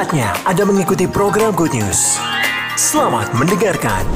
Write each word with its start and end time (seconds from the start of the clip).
Saatnya 0.00 0.32
Anda 0.48 0.64
mengikuti 0.64 1.04
program 1.04 1.52
Good 1.52 1.76
News. 1.76 2.16
Selamat 2.72 3.36
mendengarkan. 3.36 4.08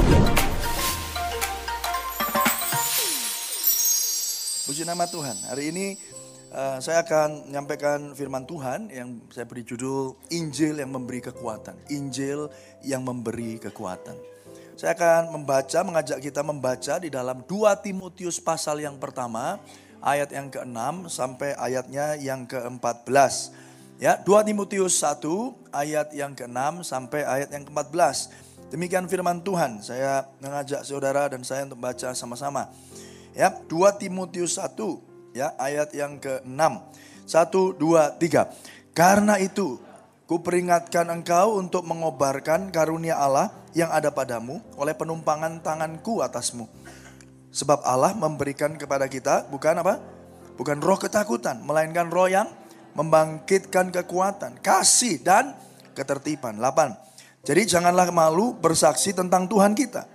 Puji 4.65 4.81
nama 4.81 5.05
Tuhan. 5.05 5.37
Hari 5.45 5.69
ini 5.69 5.93
uh, 6.49 6.81
saya 6.81 7.05
akan 7.05 7.53
menyampaikan 7.53 8.17
firman 8.17 8.49
Tuhan 8.49 8.89
yang 8.89 9.29
saya 9.29 9.45
beri 9.45 9.61
judul 9.61 10.17
Injil 10.33 10.81
yang 10.81 10.89
memberi 10.89 11.21
kekuatan. 11.21 11.77
Injil 11.93 12.49
yang 12.81 13.05
memberi 13.05 13.61
kekuatan. 13.61 14.17
Saya 14.73 14.97
akan 14.97 15.37
membaca, 15.37 15.85
mengajak 15.85 16.17
kita 16.17 16.41
membaca 16.41 16.97
di 16.97 17.13
dalam 17.13 17.45
2 17.45 17.85
Timotius 17.85 18.41
pasal 18.41 18.81
yang 18.81 18.97
pertama, 18.97 19.61
ayat 20.01 20.33
yang 20.33 20.49
ke-6 20.49 21.13
sampai 21.13 21.53
ayatnya 21.53 22.17
yang 22.17 22.49
ke-14. 22.49 23.64
Ya, 23.95 24.19
2 24.19 24.27
Timotius 24.43 24.99
1 24.99 25.23
ayat 25.71 26.11
yang 26.11 26.35
ke-6 26.35 26.83
sampai 26.83 27.23
ayat 27.23 27.47
yang 27.55 27.63
ke-14. 27.63 28.27
Demikian 28.67 29.07
firman 29.07 29.39
Tuhan. 29.39 29.79
Saya 29.79 30.27
mengajak 30.43 30.83
saudara 30.83 31.31
dan 31.31 31.47
saya 31.47 31.63
untuk 31.63 31.79
baca 31.79 32.11
sama-sama. 32.11 32.67
Ya, 33.31 33.55
2 33.55 33.71
Timotius 33.95 34.59
1 34.59 34.75
ya, 35.31 35.55
ayat 35.55 35.95
yang 35.95 36.19
ke-6. 36.19 36.59
1 37.23 37.79
2 37.79 38.19
3. 38.19 38.51
Karena 38.91 39.39
itu 39.39 39.79
kuperingatkan 40.27 41.07
engkau 41.15 41.55
untuk 41.55 41.87
mengobarkan 41.87 42.75
karunia 42.75 43.15
Allah 43.15 43.47
yang 43.71 43.95
ada 43.95 44.11
padamu 44.11 44.59
oleh 44.75 44.91
penumpangan 44.91 45.63
tanganku 45.63 46.19
atasmu. 46.19 46.67
Sebab 47.55 47.79
Allah 47.87 48.11
memberikan 48.11 48.75
kepada 48.75 49.07
kita 49.07 49.47
bukan 49.47 49.79
apa? 49.79 50.03
Bukan 50.59 50.83
roh 50.83 50.99
ketakutan, 50.99 51.63
melainkan 51.63 52.11
roh 52.11 52.27
yang 52.27 52.51
membangkitkan 52.95 53.91
kekuatan, 53.91 54.63
kasih 54.63 55.19
dan 55.21 55.53
ketertiban. 55.91 56.55
8. 56.57 57.45
Jadi 57.45 57.61
janganlah 57.67 58.09
malu 58.09 58.57
bersaksi 58.57 59.13
tentang 59.13 59.45
Tuhan 59.45 59.77
kita. 59.77 60.07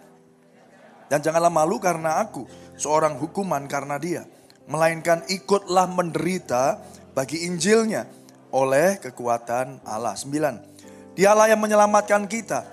Dan 1.06 1.20
janganlah 1.20 1.53
malu 1.53 1.78
karena 1.78 2.19
aku, 2.19 2.48
seorang 2.75 3.20
hukuman 3.20 3.69
karena 3.69 4.00
dia. 4.00 4.22
Melainkan 4.67 5.22
ikutlah 5.28 5.87
menderita 5.91 6.81
bagi 7.12 7.47
Injilnya 7.47 8.09
oleh 8.50 8.98
kekuatan 8.98 9.84
Allah. 9.84 10.17
9. 10.17 11.15
Dialah 11.15 11.53
yang 11.53 11.61
menyelamatkan 11.61 12.25
kita 12.27 12.65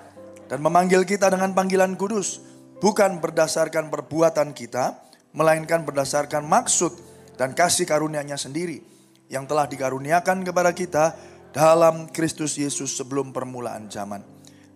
dan 0.47 0.59
memanggil 0.63 1.03
kita 1.03 1.27
dengan 1.27 1.51
panggilan 1.51 1.99
kudus. 1.99 2.39
Bukan 2.77 3.17
berdasarkan 3.17 3.89
perbuatan 3.89 4.53
kita, 4.53 4.93
melainkan 5.33 5.81
berdasarkan 5.81 6.45
maksud 6.45 6.93
dan 7.33 7.57
kasih 7.57 7.89
karunia-Nya 7.89 8.37
sendiri 8.37 8.96
yang 9.27 9.43
telah 9.43 9.67
dikaruniakan 9.67 10.43
kepada 10.43 10.71
kita 10.71 11.15
dalam 11.51 12.07
Kristus 12.11 12.55
Yesus 12.55 12.95
sebelum 12.95 13.35
permulaan 13.35 13.87
zaman. 13.91 14.23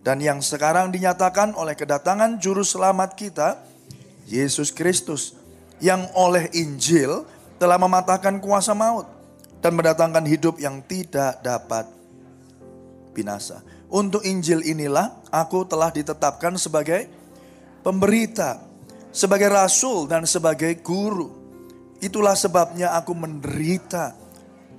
Dan 0.01 0.17
yang 0.17 0.41
sekarang 0.41 0.89
dinyatakan 0.89 1.53
oleh 1.53 1.77
kedatangan 1.77 2.41
juru 2.41 2.65
selamat 2.65 3.13
kita, 3.13 3.61
Yesus 4.25 4.73
Kristus, 4.73 5.37
yang 5.77 6.09
oleh 6.17 6.49
Injil 6.57 7.25
telah 7.61 7.77
mematahkan 7.77 8.41
kuasa 8.41 8.73
maut 8.73 9.05
dan 9.61 9.77
mendatangkan 9.77 10.25
hidup 10.25 10.57
yang 10.57 10.81
tidak 10.89 11.37
dapat 11.45 11.85
binasa. 13.13 13.61
Untuk 13.91 14.25
Injil 14.25 14.65
inilah 14.65 15.21
aku 15.29 15.67
telah 15.69 15.93
ditetapkan 15.93 16.57
sebagai 16.57 17.05
pemberita, 17.85 18.57
sebagai 19.13 19.53
rasul 19.53 20.09
dan 20.09 20.25
sebagai 20.25 20.81
guru. 20.81 21.29
Itulah 22.01 22.33
sebabnya 22.33 22.97
aku 22.97 23.13
menderita 23.13 24.20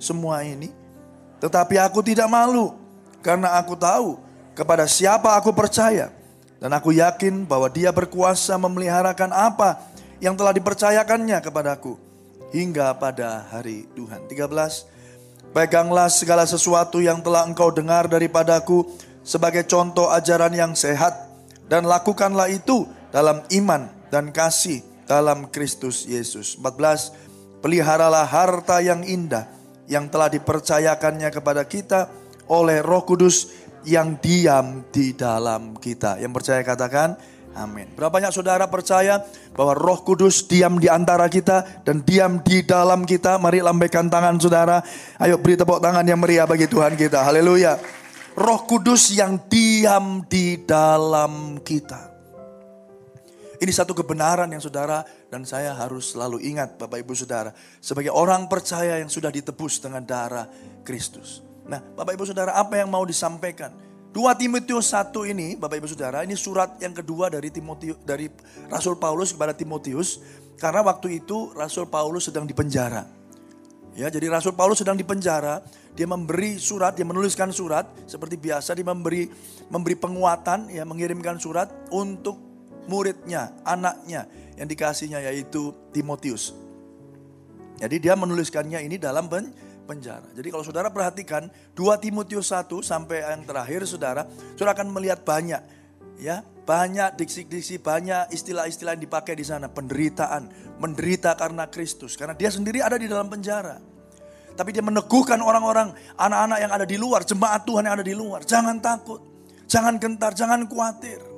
semua 0.03 0.43
ini. 0.43 0.67
Tetapi 1.39 1.79
aku 1.79 2.03
tidak 2.03 2.27
malu 2.27 2.75
karena 3.23 3.55
aku 3.55 3.79
tahu 3.79 4.19
kepada 4.51 4.83
siapa 4.83 5.39
aku 5.39 5.55
percaya. 5.55 6.11
Dan 6.59 6.71
aku 6.71 6.95
yakin 6.95 7.43
bahwa 7.43 7.67
dia 7.67 7.91
berkuasa 7.91 8.55
memeliharakan 8.55 9.35
apa 9.35 9.83
yang 10.23 10.35
telah 10.39 10.55
dipercayakannya 10.55 11.39
kepadaku. 11.43 11.99
Hingga 12.55 12.95
pada 12.95 13.43
hari 13.51 13.83
Tuhan. 13.91 14.23
13. 14.31 15.51
Peganglah 15.51 16.07
segala 16.07 16.47
sesuatu 16.47 17.03
yang 17.03 17.19
telah 17.19 17.43
engkau 17.43 17.67
dengar 17.75 18.07
daripadaku 18.07 18.87
sebagai 19.27 19.67
contoh 19.67 20.07
ajaran 20.07 20.55
yang 20.55 20.71
sehat. 20.71 21.11
Dan 21.67 21.83
lakukanlah 21.83 22.47
itu 22.47 22.87
dalam 23.11 23.43
iman 23.51 23.91
dan 24.07 24.31
kasih 24.31 24.79
dalam 25.03 25.51
Kristus 25.51 26.07
Yesus. 26.07 26.55
14. 26.55 27.59
Peliharalah 27.59 28.23
harta 28.23 28.79
yang 28.79 29.03
indah 29.03 29.47
yang 29.87 30.07
telah 30.07 30.31
dipercayakannya 30.31 31.29
kepada 31.31 31.63
kita 31.67 32.07
oleh 32.47 32.79
Roh 32.83 33.03
Kudus 33.03 33.51
yang 33.83 34.15
diam 34.19 34.87
di 34.91 35.11
dalam 35.15 35.75
kita. 35.75 36.19
Yang 36.19 36.31
percaya 36.39 36.61
katakan 36.63 37.19
amin. 37.53 37.91
Berapa 37.93 38.19
banyak 38.19 38.31
saudara 38.31 38.65
percaya 38.71 39.21
bahwa 39.53 39.75
Roh 39.75 39.99
Kudus 40.01 40.47
diam 40.47 40.79
di 40.79 40.87
antara 40.87 41.27
kita 41.27 41.83
dan 41.83 42.01
diam 42.03 42.39
di 42.41 42.63
dalam 42.63 43.03
kita? 43.03 43.37
Mari 43.37 43.59
lambaikan 43.59 44.07
tangan 44.07 44.39
saudara. 44.39 44.79
Ayo 45.19 45.39
beri 45.39 45.59
tepuk 45.59 45.83
tangan 45.83 46.03
yang 46.07 46.19
meriah 46.19 46.47
bagi 46.47 46.65
Tuhan 46.65 46.95
kita. 46.95 47.23
Haleluya. 47.23 47.77
Roh 48.33 48.61
Kudus 48.65 49.13
yang 49.13 49.37
diam 49.51 50.25
di 50.25 50.63
dalam 50.65 51.61
kita. 51.61 52.12
Ini 53.63 53.71
satu 53.71 53.95
kebenaran 53.95 54.51
yang 54.51 54.59
saudara 54.59 55.07
dan 55.31 55.47
saya 55.47 55.71
harus 55.71 56.11
selalu 56.11 56.43
ingat 56.43 56.75
Bapak 56.75 56.99
Ibu 56.99 57.15
Saudara. 57.15 57.55
Sebagai 57.79 58.11
orang 58.11 58.51
percaya 58.51 58.99
yang 58.99 59.07
sudah 59.07 59.31
ditebus 59.31 59.79
dengan 59.79 60.03
darah 60.03 60.51
Kristus. 60.83 61.39
Nah 61.63 61.79
Bapak 61.79 62.11
Ibu 62.11 62.27
Saudara 62.27 62.59
apa 62.59 62.75
yang 62.75 62.91
mau 62.91 63.07
disampaikan? 63.07 63.71
2 64.11 64.19
Timotius 64.35 64.91
1 64.91 65.15
ini 65.31 65.55
Bapak 65.55 65.79
Ibu 65.79 65.87
Saudara 65.87 66.27
ini 66.27 66.35
surat 66.35 66.75
yang 66.83 66.91
kedua 66.91 67.31
dari 67.31 67.47
Timotius 67.55 68.03
dari 68.03 68.27
Rasul 68.67 68.99
Paulus 68.99 69.31
kepada 69.31 69.55
Timotius 69.55 70.19
karena 70.59 70.83
waktu 70.83 71.23
itu 71.23 71.55
Rasul 71.55 71.87
Paulus 71.87 72.27
sedang 72.27 72.43
dipenjara. 72.43 73.07
Ya, 73.95 74.11
jadi 74.11 74.27
Rasul 74.27 74.59
Paulus 74.59 74.81
sedang 74.81 74.97
dipenjara, 74.99 75.63
dia 75.95 76.09
memberi 76.09 76.59
surat, 76.59 76.97
dia 76.99 77.07
menuliskan 77.07 77.53
surat 77.55 77.87
seperti 78.11 78.35
biasa 78.35 78.75
dia 78.75 78.83
memberi 78.83 79.31
memberi 79.71 79.95
penguatan 79.95 80.67
ya 80.67 80.83
mengirimkan 80.83 81.39
surat 81.39 81.71
untuk 81.93 82.52
muridnya, 82.87 83.55
anaknya 83.63 84.27
yang 84.59 84.67
dikasihnya 84.67 85.19
yaitu 85.29 85.73
Timotius. 85.95 86.55
Jadi 87.81 87.99
dia 87.99 88.13
menuliskannya 88.15 88.85
ini 88.85 89.01
dalam 89.01 89.27
penjara. 89.83 90.29
Jadi 90.31 90.47
kalau 90.47 90.63
saudara 90.63 90.87
perhatikan 90.93 91.51
2 91.75 92.03
Timotius 92.03 92.55
1 92.55 92.69
sampai 92.79 93.25
yang 93.25 93.43
terakhir 93.43 93.83
saudara, 93.83 94.23
saudara 94.55 94.77
akan 94.77 94.93
melihat 94.93 95.25
banyak 95.27 95.59
ya, 96.21 96.45
banyak 96.63 97.19
diksi-diksi, 97.19 97.83
banyak 97.83 98.31
istilah-istilah 98.31 98.95
yang 98.95 99.03
dipakai 99.03 99.35
di 99.35 99.43
sana, 99.43 99.67
penderitaan, 99.67 100.47
menderita 100.79 101.35
karena 101.35 101.67
Kristus, 101.67 102.15
karena 102.15 102.37
dia 102.37 102.47
sendiri 102.47 102.79
ada 102.79 102.95
di 102.95 103.09
dalam 103.09 103.27
penjara. 103.27 103.81
Tapi 104.53 104.69
dia 104.69 104.85
meneguhkan 104.85 105.41
orang-orang, 105.41 105.91
anak-anak 106.13 106.57
yang 106.61 106.71
ada 106.71 106.85
di 106.85 106.97
luar, 107.01 107.25
jemaat 107.25 107.65
Tuhan 107.65 107.89
yang 107.89 107.95
ada 107.97 108.05
di 108.05 108.13
luar, 108.13 108.45
jangan 108.45 108.77
takut, 108.79 109.19
jangan 109.65 109.97
gentar, 109.97 110.31
jangan 110.37 110.69
khawatir. 110.69 111.32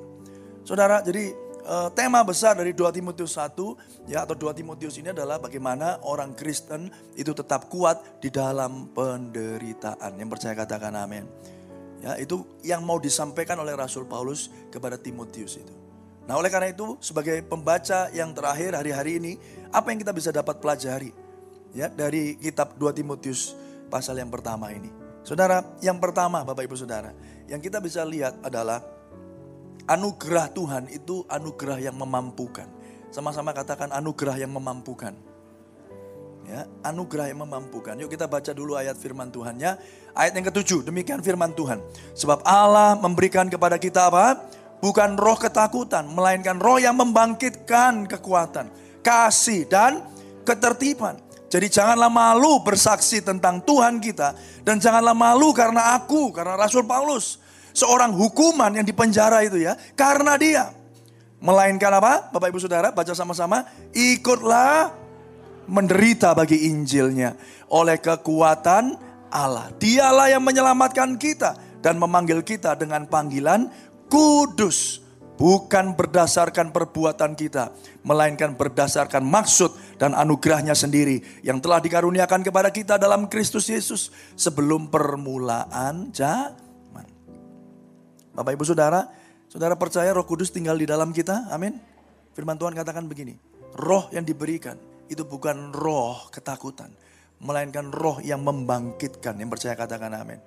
Saudara, 0.66 0.98
jadi 0.98 1.30
uh, 1.62 1.94
tema 1.94 2.26
besar 2.26 2.58
dari 2.58 2.74
2 2.74 2.90
Timotius 2.90 3.38
1 3.38 4.10
ya 4.10 4.26
atau 4.26 4.34
2 4.34 4.50
Timotius 4.50 4.98
ini 4.98 5.14
adalah 5.14 5.38
bagaimana 5.38 6.02
orang 6.02 6.34
Kristen 6.34 6.90
itu 7.14 7.30
tetap 7.30 7.70
kuat 7.70 8.18
di 8.18 8.34
dalam 8.34 8.90
penderitaan. 8.90 10.18
Yang 10.18 10.30
percaya 10.34 10.58
katakan 10.58 10.98
amin. 10.98 11.22
Ya, 12.02 12.18
itu 12.18 12.42
yang 12.66 12.82
mau 12.82 12.98
disampaikan 12.98 13.62
oleh 13.62 13.78
Rasul 13.78 14.10
Paulus 14.10 14.50
kepada 14.66 14.98
Timotius 14.98 15.54
itu. 15.62 15.70
Nah, 16.26 16.34
oleh 16.34 16.50
karena 16.50 16.74
itu 16.74 16.98
sebagai 16.98 17.38
pembaca 17.46 18.10
yang 18.10 18.34
terakhir 18.34 18.74
hari-hari 18.74 19.22
ini, 19.22 19.32
apa 19.70 19.94
yang 19.94 20.02
kita 20.02 20.10
bisa 20.10 20.34
dapat 20.34 20.58
pelajari 20.58 21.14
ya 21.78 21.86
dari 21.86 22.34
kitab 22.42 22.74
2 22.74 22.90
Timotius 22.90 23.54
pasal 23.86 24.18
yang 24.18 24.34
pertama 24.34 24.74
ini. 24.74 24.90
Saudara, 25.22 25.62
yang 25.78 26.02
pertama 26.02 26.42
Bapak 26.42 26.66
Ibu 26.66 26.74
Saudara, 26.74 27.14
yang 27.46 27.62
kita 27.62 27.78
bisa 27.78 28.02
lihat 28.02 28.42
adalah 28.42 28.95
Anugerah 29.86 30.50
Tuhan 30.50 30.90
itu 30.90 31.22
anugerah 31.30 31.78
yang 31.78 31.94
memampukan. 31.94 32.66
Sama-sama 33.14 33.54
katakan 33.54 33.94
anugerah 33.94 34.34
yang 34.34 34.50
memampukan. 34.50 35.14
Ya, 36.46 36.66
anugerah 36.86 37.30
yang 37.30 37.42
memampukan. 37.42 37.98
Yuk 37.98 38.10
kita 38.10 38.30
baca 38.30 38.50
dulu 38.54 38.74
ayat 38.78 38.98
firman 38.98 39.30
Tuhannya. 39.30 39.78
Ayat 40.14 40.32
yang 40.34 40.46
ketujuh, 40.46 40.86
demikian 40.86 41.22
firman 41.22 41.54
Tuhan. 41.54 41.82
Sebab 42.14 42.42
Allah 42.46 42.98
memberikan 42.98 43.46
kepada 43.50 43.78
kita 43.78 44.10
apa? 44.10 44.46
Bukan 44.78 45.18
roh 45.18 45.38
ketakutan, 45.38 46.06
melainkan 46.06 46.58
roh 46.58 46.78
yang 46.78 46.94
membangkitkan 46.98 48.06
kekuatan, 48.06 48.70
kasih 49.02 49.66
dan 49.66 50.02
ketertiban. 50.46 51.18
Jadi 51.46 51.66
janganlah 51.70 52.10
malu 52.10 52.58
bersaksi 52.62 53.22
tentang 53.22 53.62
Tuhan 53.62 54.02
kita 54.02 54.34
dan 54.66 54.82
janganlah 54.82 55.14
malu 55.14 55.54
karena 55.54 55.94
aku, 55.94 56.34
karena 56.34 56.58
Rasul 56.58 56.82
Paulus 56.82 57.38
seorang 57.76 58.16
hukuman 58.16 58.72
yang 58.72 58.86
dipenjara 58.88 59.44
itu 59.44 59.60
ya. 59.60 59.76
Karena 59.92 60.40
dia. 60.40 60.72
Melainkan 61.36 61.92
apa? 61.92 62.32
Bapak 62.32 62.48
ibu 62.48 62.56
saudara 62.56 62.88
baca 62.88 63.12
sama-sama. 63.12 63.68
Ikutlah 63.92 64.96
menderita 65.68 66.32
bagi 66.32 66.72
Injilnya. 66.72 67.36
Oleh 67.68 68.00
kekuatan 68.00 68.96
Allah. 69.28 69.68
Dialah 69.76 70.32
yang 70.32 70.40
menyelamatkan 70.40 71.20
kita 71.20 71.82
dan 71.84 72.00
memanggil 72.00 72.40
kita 72.40 72.72
dengan 72.80 73.04
panggilan 73.04 73.68
kudus. 74.08 75.04
Bukan 75.36 75.92
berdasarkan 75.92 76.72
perbuatan 76.72 77.36
kita, 77.36 77.68
melainkan 78.08 78.56
berdasarkan 78.56 79.20
maksud 79.20 79.68
dan 80.00 80.16
anugerahnya 80.16 80.72
sendiri 80.72 81.20
yang 81.44 81.60
telah 81.60 81.76
dikaruniakan 81.76 82.40
kepada 82.40 82.72
kita 82.72 82.96
dalam 82.96 83.28
Kristus 83.28 83.68
Yesus 83.68 84.08
sebelum 84.32 84.88
permulaan 84.88 86.08
zaman. 86.08 86.65
Bapak 88.36 88.52
Ibu 88.52 88.68
Saudara, 88.68 89.08
Saudara 89.46 89.78
percaya 89.78 90.10
roh 90.10 90.26
kudus 90.26 90.50
tinggal 90.50 90.76
di 90.76 90.84
dalam 90.84 91.14
kita? 91.14 91.48
Amin. 91.54 91.78
Firman 92.34 92.58
Tuhan 92.58 92.76
katakan 92.76 93.06
begini, 93.08 93.38
roh 93.78 94.10
yang 94.12 94.26
diberikan 94.26 94.76
itu 95.06 95.22
bukan 95.22 95.70
roh 95.72 96.28
ketakutan, 96.34 96.92
melainkan 97.40 97.88
roh 97.94 98.18
yang 98.20 98.42
membangkitkan. 98.42 99.38
Yang 99.38 99.50
percaya 99.56 99.74
katakan 99.78 100.12
amin. 100.12 100.42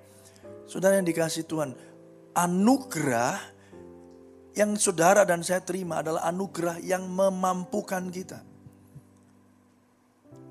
Saudara 0.70 1.00
yang 1.00 1.08
dikasih 1.08 1.48
Tuhan, 1.50 1.74
anugerah 2.38 3.40
yang 4.54 4.76
saudara 4.76 5.24
dan 5.24 5.42
saya 5.42 5.64
terima 5.64 6.04
adalah 6.04 6.28
anugerah 6.28 6.84
yang 6.84 7.08
memampukan 7.08 8.04
kita. 8.12 8.44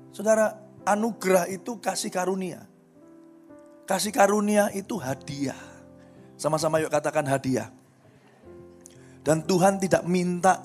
Saudara, 0.09 0.57
anugerah 0.83 1.45
itu 1.47 1.77
kasih 1.77 2.09
karunia. 2.09 2.65
Kasih 3.85 4.09
karunia 4.09 4.73
itu 4.73 4.97
hadiah. 4.97 5.68
Sama-sama 6.39 6.79
yuk 6.79 6.87
katakan 6.87 7.27
hadiah. 7.27 7.67
Dan 9.19 9.43
Tuhan 9.43 9.75
tidak 9.75 10.07
minta 10.07 10.63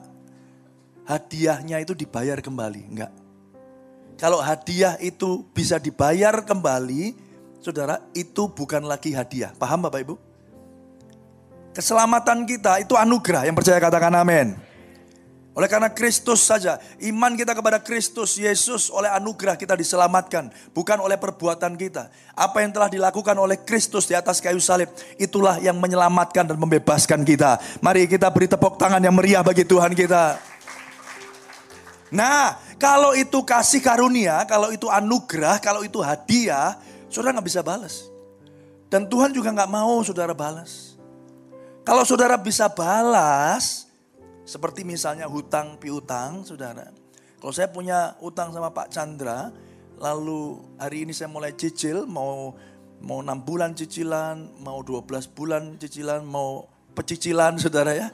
hadiahnya 1.11 1.83
itu 1.83 1.99
dibayar 1.99 2.39
kembali, 2.39 2.83
enggak. 2.95 3.13
Kalau 4.15 4.39
hadiah 4.39 4.95
itu 5.03 5.43
bisa 5.51 5.83
dibayar 5.83 6.47
kembali, 6.47 7.19
saudara, 7.59 7.99
itu 8.15 8.47
bukan 8.47 8.87
lagi 8.87 9.11
hadiah. 9.11 9.51
Paham 9.59 9.91
Bapak 9.91 10.01
Ibu? 10.07 10.15
Keselamatan 11.75 12.47
kita 12.47 12.79
itu 12.79 12.95
anugerah, 12.95 13.51
yang 13.51 13.59
percaya 13.59 13.83
katakan 13.83 14.15
amin. 14.15 14.55
Oleh 15.55 15.71
karena 15.71 15.87
Kristus 15.87 16.43
saja, 16.43 16.83
iman 16.99 17.39
kita 17.39 17.55
kepada 17.55 17.79
Kristus 17.79 18.35
Yesus 18.35 18.91
oleh 18.91 19.07
anugerah 19.07 19.55
kita 19.55 19.79
diselamatkan, 19.79 20.51
bukan 20.75 20.99
oleh 20.99 21.15
perbuatan 21.15 21.79
kita. 21.79 22.11
Apa 22.35 22.67
yang 22.67 22.75
telah 22.75 22.91
dilakukan 22.91 23.39
oleh 23.39 23.63
Kristus 23.63 24.11
di 24.11 24.19
atas 24.19 24.43
kayu 24.43 24.59
salib, 24.59 24.91
itulah 25.15 25.63
yang 25.63 25.79
menyelamatkan 25.79 26.51
dan 26.51 26.59
membebaskan 26.59 27.23
kita. 27.23 27.63
Mari 27.79 28.11
kita 28.11 28.35
beri 28.35 28.51
tepuk 28.51 28.75
tangan 28.83 28.99
yang 28.99 29.15
meriah 29.15 29.47
bagi 29.47 29.63
Tuhan 29.63 29.95
kita. 29.95 30.43
Nah, 32.11 32.59
kalau 32.75 33.15
itu 33.15 33.39
kasih 33.47 33.79
karunia, 33.79 34.43
kalau 34.51 34.75
itu 34.75 34.91
anugerah, 34.91 35.63
kalau 35.63 35.87
itu 35.87 36.03
hadiah, 36.03 36.75
saudara 37.07 37.39
nggak 37.39 37.47
bisa 37.47 37.63
balas. 37.63 38.11
Dan 38.91 39.07
Tuhan 39.07 39.31
juga 39.31 39.55
nggak 39.55 39.71
mau 39.71 40.03
saudara 40.03 40.35
balas. 40.35 40.99
Kalau 41.87 42.03
saudara 42.03 42.35
bisa 42.35 42.67
balas, 42.67 43.84
seperti 44.45 44.85
misalnya 44.85 45.25
hutang 45.25 45.81
piutang, 45.81 46.45
saudara. 46.45 46.93
Kalau 47.41 47.53
saya 47.53 47.69
punya 47.69 48.17
utang 48.21 48.53
sama 48.53 48.73
Pak 48.73 48.93
Chandra, 48.93 49.53
lalu 50.01 50.61
hari 50.81 51.05
ini 51.09 51.13
saya 51.17 51.29
mulai 51.33 51.53
cicil, 51.57 52.05
mau 52.05 52.57
mau 53.05 53.21
6 53.21 53.45
bulan 53.45 53.77
cicilan, 53.77 54.65
mau 54.65 54.81
12 54.81 55.29
bulan 55.33 55.77
cicilan, 55.77 56.25
mau 56.25 56.69
pecicilan 56.97 57.57
saudara 57.63 57.93
ya. 57.93 58.09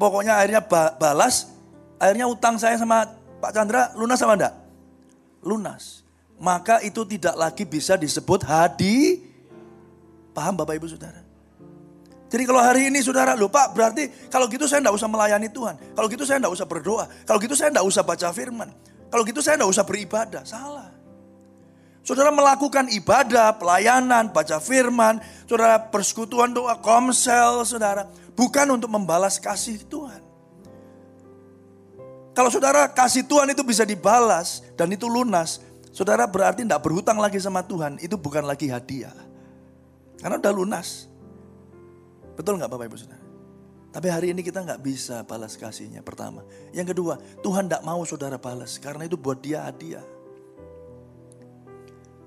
Pokoknya 0.00 0.40
akhirnya 0.40 0.64
balas, 0.96 1.52
akhirnya 2.00 2.28
utang 2.28 2.56
saya 2.56 2.76
sama 2.80 3.04
Pak 3.40 3.52
Chandra 3.52 3.92
lunas 3.96 4.20
apa 4.24 4.34
enggak? 4.36 4.54
Lunas. 5.42 6.02
Maka 6.42 6.82
itu 6.82 7.06
tidak 7.06 7.38
lagi 7.38 7.62
bisa 7.62 7.94
disebut 7.94 8.42
hadi. 8.42 9.22
Paham 10.34 10.58
Bapak 10.58 10.74
Ibu 10.74 10.90
Saudara? 10.90 11.21
Jadi 12.32 12.48
kalau 12.48 12.64
hari 12.64 12.88
ini 12.88 13.04
saudara 13.04 13.36
lupa 13.36 13.68
berarti 13.76 14.08
kalau 14.32 14.48
gitu 14.48 14.64
saya 14.64 14.80
enggak 14.80 14.96
usah 14.96 15.04
melayani 15.04 15.52
Tuhan. 15.52 15.76
Kalau 15.92 16.08
gitu 16.08 16.24
saya 16.24 16.40
enggak 16.40 16.56
usah 16.56 16.64
berdoa. 16.64 17.04
Kalau 17.28 17.36
gitu 17.36 17.52
saya 17.52 17.68
enggak 17.68 17.84
usah 17.84 18.00
baca 18.00 18.28
firman. 18.32 18.72
Kalau 19.12 19.22
gitu 19.28 19.44
saya 19.44 19.60
enggak 19.60 19.68
usah 19.76 19.84
beribadah. 19.84 20.40
Salah. 20.48 20.88
Saudara 22.00 22.32
melakukan 22.32 22.88
ibadah, 22.88 23.60
pelayanan, 23.60 24.32
baca 24.32 24.58
firman, 24.58 25.20
saudara 25.44 25.76
persekutuan 25.76 26.56
doa, 26.56 26.80
komsel, 26.80 27.68
saudara. 27.68 28.08
Bukan 28.32 28.80
untuk 28.80 28.88
membalas 28.88 29.36
kasih 29.36 29.84
Tuhan. 29.84 30.24
Kalau 32.32 32.48
saudara 32.48 32.88
kasih 32.88 33.28
Tuhan 33.28 33.52
itu 33.52 33.60
bisa 33.60 33.84
dibalas 33.84 34.64
dan 34.72 34.88
itu 34.88 35.04
lunas, 35.04 35.60
saudara 35.92 36.24
berarti 36.24 36.64
tidak 36.64 36.80
berhutang 36.80 37.20
lagi 37.20 37.36
sama 37.36 37.60
Tuhan. 37.60 38.00
Itu 38.00 38.16
bukan 38.16 38.48
lagi 38.48 38.72
hadiah. 38.72 39.12
Karena 40.16 40.40
udah 40.40 40.54
lunas. 40.56 41.11
Betul 42.42 42.58
nggak 42.58 42.74
Bapak 42.74 42.90
Ibu 42.90 42.98
Saudara? 42.98 43.22
Tapi 43.94 44.08
hari 44.10 44.34
ini 44.34 44.42
kita 44.42 44.66
nggak 44.66 44.82
bisa 44.82 45.22
balas 45.22 45.54
kasihnya 45.54 46.02
pertama. 46.02 46.42
Yang 46.74 46.90
kedua, 46.96 47.14
Tuhan 47.38 47.70
tidak 47.70 47.86
mau 47.86 48.02
saudara 48.02 48.40
balas 48.40 48.82
karena 48.82 49.06
itu 49.06 49.14
buat 49.14 49.38
dia 49.38 49.62
hadiah. 49.62 50.02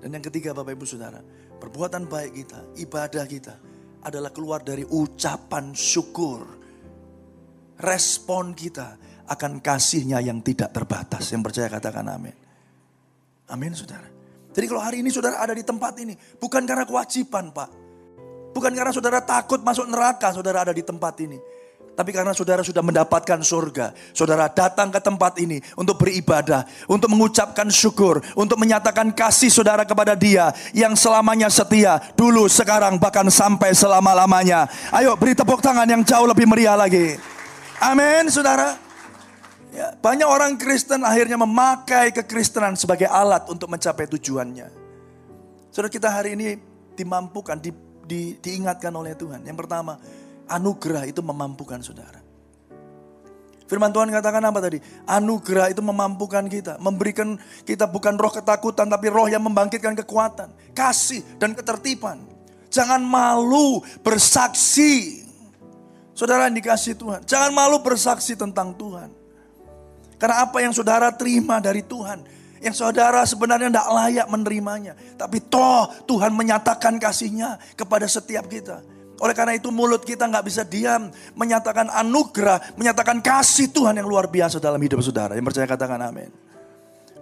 Dan 0.00 0.16
yang 0.16 0.24
ketiga 0.24 0.56
Bapak 0.56 0.72
Ibu 0.72 0.86
Saudara, 0.88 1.20
perbuatan 1.60 2.08
baik 2.08 2.32
kita, 2.32 2.60
ibadah 2.80 3.24
kita 3.28 3.54
adalah 4.06 4.32
keluar 4.32 4.64
dari 4.64 4.88
ucapan 4.88 5.76
syukur. 5.76 6.48
Respon 7.76 8.56
kita 8.56 8.96
akan 9.28 9.60
kasihnya 9.60 10.22
yang 10.24 10.40
tidak 10.40 10.72
terbatas. 10.72 11.28
Yang 11.28 11.50
percaya 11.50 11.68
katakan 11.68 12.08
amin. 12.08 12.36
Amin 13.52 13.74
saudara. 13.76 14.08
Jadi 14.54 14.64
kalau 14.64 14.80
hari 14.80 15.04
ini 15.04 15.12
saudara 15.12 15.42
ada 15.42 15.52
di 15.52 15.60
tempat 15.60 15.92
ini, 16.00 16.16
bukan 16.40 16.64
karena 16.64 16.88
kewajiban 16.88 17.52
pak. 17.52 17.85
Bukan 18.56 18.72
karena 18.72 18.88
saudara 18.88 19.20
takut 19.20 19.60
masuk 19.60 19.84
neraka, 19.84 20.32
saudara 20.32 20.64
ada 20.64 20.72
di 20.72 20.80
tempat 20.80 21.12
ini. 21.20 21.36
Tapi 21.92 22.08
karena 22.08 22.32
saudara 22.32 22.64
sudah 22.64 22.80
mendapatkan 22.80 23.40
surga, 23.44 23.92
saudara 24.16 24.48
datang 24.48 24.88
ke 24.88 25.00
tempat 25.00 25.36
ini 25.40 25.60
untuk 25.76 26.00
beribadah, 26.00 26.64
untuk 26.88 27.12
mengucapkan 27.12 27.68
syukur, 27.68 28.24
untuk 28.32 28.56
menyatakan 28.56 29.12
kasih 29.12 29.52
saudara 29.52 29.84
kepada 29.84 30.16
Dia 30.16 30.56
yang 30.72 30.96
selamanya 30.96 31.52
setia, 31.52 32.00
dulu, 32.16 32.48
sekarang, 32.48 32.96
bahkan 32.96 33.28
sampai 33.28 33.76
selama-lamanya. 33.76 34.68
Ayo 34.92 35.16
beri 35.20 35.36
tepuk 35.36 35.60
tangan 35.60 35.88
yang 35.88 36.04
jauh 36.04 36.24
lebih 36.24 36.48
meriah 36.48 36.76
lagi. 36.76 37.16
Amin, 37.80 38.28
saudara. 38.32 38.76
Ya, 39.72 39.92
banyak 40.00 40.28
orang 40.28 40.56
Kristen 40.56 41.04
akhirnya 41.04 41.36
memakai 41.36 42.08
kekristenan 42.08 42.76
sebagai 42.76 43.08
alat 43.08 43.48
untuk 43.52 43.68
mencapai 43.68 44.08
tujuannya. 44.08 44.68
Saudara 45.72 45.92
kita 45.92 46.08
hari 46.08 46.36
ini 46.36 46.56
dimampukan, 46.96 47.60
di, 47.60 47.72
di, 48.06 48.38
diingatkan 48.38 48.94
oleh 48.94 49.18
Tuhan. 49.18 49.42
Yang 49.42 49.66
pertama, 49.66 49.98
anugerah 50.46 51.04
itu 51.10 51.20
memampukan 51.20 51.82
saudara. 51.82 52.22
Firman 53.66 53.90
Tuhan 53.90 54.14
katakan 54.14 54.42
apa 54.46 54.62
tadi? 54.62 54.78
Anugerah 55.10 55.74
itu 55.74 55.82
memampukan 55.82 56.46
kita. 56.46 56.78
Memberikan 56.78 57.34
kita 57.66 57.90
bukan 57.90 58.14
roh 58.14 58.30
ketakutan, 58.30 58.86
tapi 58.86 59.10
roh 59.10 59.26
yang 59.26 59.42
membangkitkan 59.42 59.98
kekuatan. 60.06 60.54
Kasih 60.70 61.26
dan 61.42 61.50
ketertiban. 61.50 62.22
Jangan 62.70 63.02
malu 63.02 63.82
bersaksi. 64.06 65.26
Saudara 66.14 66.46
yang 66.46 66.56
dikasih 66.62 66.94
Tuhan. 66.94 67.26
Jangan 67.26 67.50
malu 67.50 67.82
bersaksi 67.82 68.38
tentang 68.38 68.70
Tuhan. 68.78 69.10
Karena 70.16 70.46
apa 70.46 70.62
yang 70.62 70.70
saudara 70.70 71.10
terima 71.10 71.58
dari 71.58 71.82
Tuhan. 71.82 72.22
Yang 72.66 72.82
saudara 72.82 73.22
sebenarnya 73.22 73.70
tidak 73.70 73.88
layak 73.94 74.26
menerimanya. 74.26 74.98
Tapi 75.14 75.38
toh 75.46 75.86
Tuhan 76.02 76.34
menyatakan 76.34 76.98
kasihnya 76.98 77.62
kepada 77.78 78.10
setiap 78.10 78.50
kita. 78.50 78.82
Oleh 79.22 79.38
karena 79.38 79.54
itu 79.54 79.70
mulut 79.70 80.02
kita 80.02 80.26
nggak 80.26 80.42
bisa 80.42 80.66
diam. 80.66 81.14
Menyatakan 81.38 81.86
anugerah, 81.94 82.74
menyatakan 82.74 83.22
kasih 83.22 83.70
Tuhan 83.70 84.02
yang 84.02 84.10
luar 84.10 84.26
biasa 84.26 84.58
dalam 84.58 84.82
hidup 84.82 84.98
saudara. 84.98 85.38
Yang 85.38 85.54
percaya 85.54 85.66
katakan 85.70 86.02
amin. 86.10 86.26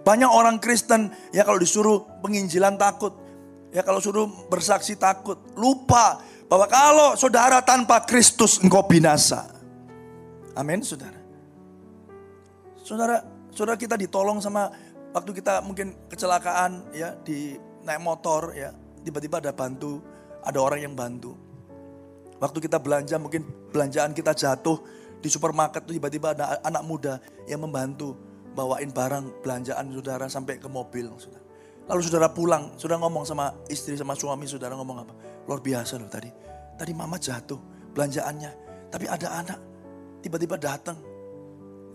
Banyak 0.01 0.31
orang 0.33 0.57
Kristen 0.57 1.13
ya 1.29 1.45
kalau 1.45 1.61
disuruh 1.61 2.09
penginjilan 2.25 2.81
takut. 2.81 3.13
Ya 3.69 3.85
kalau 3.85 4.01
suruh 4.01 4.25
bersaksi 4.49 4.97
takut. 4.97 5.37
Lupa 5.53 6.25
bahwa 6.49 6.65
kalau 6.65 7.13
saudara 7.13 7.61
tanpa 7.61 8.01
Kristus 8.01 8.57
engkau 8.65 8.81
binasa. 8.81 9.45
Amin 10.57 10.81
saudara. 10.81 11.21
Saudara, 12.81 13.21
saudara 13.53 13.77
kita 13.77 13.93
ditolong 13.93 14.41
sama 14.41 14.73
waktu 15.15 15.31
kita 15.31 15.63
mungkin 15.63 15.95
kecelakaan 16.11 16.91
ya 16.91 17.15
di 17.23 17.55
naik 17.87 18.03
motor 18.03 18.51
ya, 18.51 18.75
tiba-tiba 19.07 19.39
ada 19.39 19.55
bantu, 19.55 20.03
ada 20.43 20.59
orang 20.59 20.83
yang 20.83 20.91
bantu. 20.91 21.31
Waktu 22.35 22.59
kita 22.59 22.83
belanja 22.83 23.15
mungkin 23.15 23.47
belanjaan 23.71 24.11
kita 24.11 24.35
jatuh 24.35 24.75
di 25.23 25.31
supermarket 25.31 25.87
tuh 25.87 25.95
tiba-tiba 25.95 26.35
ada 26.35 26.59
anak 26.59 26.83
muda 26.83 27.23
yang 27.47 27.63
membantu 27.63 28.11
bawain 28.51 28.91
barang 28.91 29.39
belanjaan 29.39 29.87
saudara 29.95 30.27
sampai 30.27 30.59
ke 30.59 30.67
mobil 30.67 31.07
saudara. 31.15 31.47
Lalu 31.87 32.01
saudara 32.03 32.27
pulang, 32.27 32.75
saudara 32.75 32.99
ngomong 33.07 33.23
sama 33.23 33.55
istri 33.71 33.95
sama 33.95 34.19
suami 34.19 34.43
saudara 34.51 34.75
ngomong 34.75 34.97
apa? 35.07 35.13
Luar 35.47 35.63
biasa 35.63 35.95
loh 35.95 36.11
tadi. 36.11 36.27
Tadi 36.75 36.91
mama 36.91 37.15
jatuh 37.15 37.61
belanjaannya, 37.95 38.51
tapi 38.91 39.07
ada 39.07 39.31
anak 39.31 39.59
tiba-tiba 40.19 40.59
datang. 40.59 40.99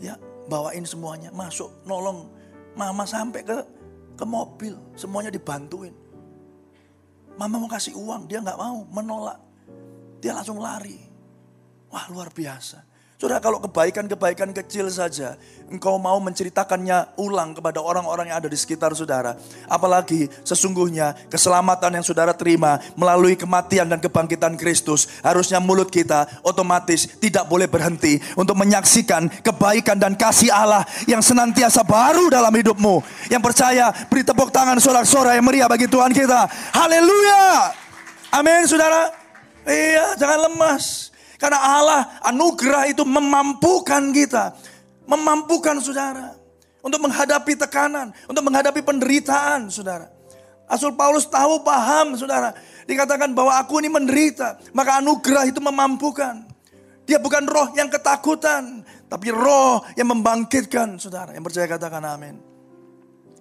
Ya, 0.01 0.17
bawain 0.49 0.89
semuanya, 0.89 1.29
masuk, 1.29 1.85
nolong 1.85 2.40
mama 2.75 3.05
sampai 3.07 3.43
ke 3.43 3.59
ke 4.21 4.25
mobil, 4.29 4.77
semuanya 4.99 5.33
dibantuin. 5.33 5.97
Mama 7.41 7.57
mau 7.57 7.71
kasih 7.73 7.97
uang, 7.97 8.29
dia 8.29 8.45
nggak 8.45 8.61
mau, 8.61 8.85
menolak. 8.93 9.41
dia 10.21 10.37
langsung 10.37 10.61
lari. 10.61 11.01
Wah 11.89 12.05
luar 12.13 12.29
biasa. 12.29 12.90
Saudara 13.21 13.37
kalau 13.37 13.61
kebaikan-kebaikan 13.61 14.49
kecil 14.57 14.89
saja, 14.89 15.37
engkau 15.69 16.01
mau 16.01 16.17
menceritakannya 16.25 17.21
ulang 17.21 17.53
kepada 17.53 17.77
orang-orang 17.77 18.33
yang 18.33 18.41
ada 18.41 18.49
di 18.49 18.57
sekitar 18.57 18.97
saudara. 18.97 19.37
Apalagi 19.69 20.25
sesungguhnya 20.41 21.13
keselamatan 21.29 22.01
yang 22.01 22.05
saudara 22.07 22.33
terima 22.33 22.81
melalui 22.97 23.37
kematian 23.37 23.93
dan 23.93 24.01
kebangkitan 24.01 24.57
Kristus. 24.57 25.21
Harusnya 25.21 25.61
mulut 25.61 25.93
kita 25.93 26.33
otomatis 26.41 27.13
tidak 27.21 27.45
boleh 27.45 27.69
berhenti 27.69 28.17
untuk 28.41 28.57
menyaksikan 28.57 29.29
kebaikan 29.45 30.01
dan 30.01 30.17
kasih 30.17 30.49
Allah 30.49 30.89
yang 31.05 31.21
senantiasa 31.21 31.85
baru 31.85 32.33
dalam 32.33 32.57
hidupmu. 32.57 33.05
Yang 33.29 33.43
percaya 33.53 33.93
beri 34.09 34.25
tepuk 34.25 34.49
tangan 34.49 34.81
sorak-sorai 34.81 35.37
yang 35.37 35.45
meriah 35.45 35.69
bagi 35.69 35.93
Tuhan 35.93 36.17
kita. 36.17 36.49
Haleluya. 36.73 37.69
Amin 38.33 38.65
saudara. 38.65 39.13
Iya 39.69 40.17
jangan 40.17 40.49
lemas. 40.49 41.10
Karena 41.41 41.57
Allah 41.57 42.01
anugerah 42.21 42.93
itu 42.93 43.01
memampukan 43.09 44.13
kita. 44.13 44.53
Memampukan 45.09 45.81
saudara. 45.81 46.37
Untuk 46.85 47.01
menghadapi 47.01 47.57
tekanan. 47.57 48.13
Untuk 48.29 48.45
menghadapi 48.45 48.85
penderitaan 48.85 49.73
saudara. 49.73 50.13
Asul 50.69 50.93
Paulus 50.93 51.25
tahu 51.27 51.65
paham 51.65 52.15
saudara. 52.21 52.53
Dikatakan 52.85 53.33
bahwa 53.33 53.57
aku 53.57 53.81
ini 53.81 53.89
menderita. 53.89 54.61
Maka 54.77 55.01
anugerah 55.01 55.49
itu 55.49 55.65
memampukan. 55.65 56.45
Dia 57.09 57.17
bukan 57.17 57.49
roh 57.49 57.73
yang 57.73 57.89
ketakutan. 57.89 58.85
Tapi 59.09 59.33
roh 59.33 59.81
yang 59.97 60.13
membangkitkan 60.13 61.01
saudara. 61.01 61.33
Yang 61.33 61.51
percaya 61.51 61.67
katakan 61.67 62.05
amin. 62.05 62.37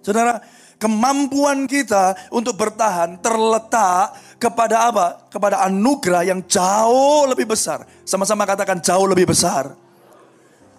Saudara 0.00 0.40
kemampuan 0.80 1.68
kita 1.68 2.16
untuk 2.32 2.56
bertahan 2.56 3.20
terletak 3.20 4.16
kepada 4.40 4.88
apa? 4.88 5.06
Kepada 5.28 5.60
anugerah 5.68 6.24
yang 6.24 6.40
jauh 6.48 7.28
lebih 7.28 7.52
besar. 7.52 7.84
Sama-sama 8.08 8.48
katakan 8.48 8.80
jauh 8.80 9.04
lebih 9.04 9.28
besar. 9.28 9.76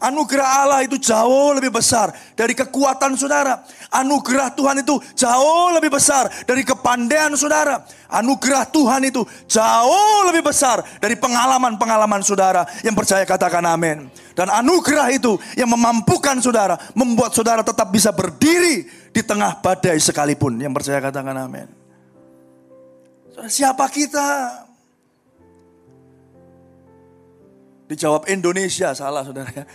Anugerah 0.02 0.66
Allah 0.66 0.82
itu 0.82 0.98
jauh 0.98 1.54
lebih 1.54 1.78
besar 1.78 2.10
dari 2.34 2.58
kekuatan 2.58 3.14
saudara. 3.14 3.62
Anugerah 3.94 4.50
Tuhan 4.58 4.82
itu 4.82 4.98
jauh 5.14 5.70
lebih 5.78 5.94
besar 5.94 6.26
dari 6.50 6.66
kepandaian 6.66 7.30
saudara. 7.38 7.86
Anugerah 8.10 8.66
Tuhan 8.74 9.06
itu 9.06 9.22
jauh 9.46 10.26
lebih 10.26 10.50
besar 10.50 10.82
dari 10.98 11.14
pengalaman-pengalaman 11.14 12.26
saudara. 12.26 12.66
Yang 12.82 12.98
percaya 12.98 13.30
katakan 13.30 13.62
amin. 13.62 14.10
Dan 14.34 14.50
anugerah 14.50 15.14
itu 15.14 15.38
yang 15.54 15.70
memampukan 15.70 16.42
saudara, 16.42 16.82
membuat 16.98 17.38
saudara 17.38 17.62
tetap 17.62 17.94
bisa 17.94 18.10
berdiri 18.10 18.90
di 19.14 19.22
tengah 19.22 19.62
badai 19.62 20.02
sekalipun. 20.02 20.58
Yang 20.58 20.82
percaya 20.82 20.98
katakan 20.98 21.38
amin. 21.46 21.81
Siapa 23.50 23.90
kita? 23.90 24.28
Dijawab 27.92 28.30
Indonesia, 28.32 28.96
salah 28.96 29.26
saudara. 29.26 29.52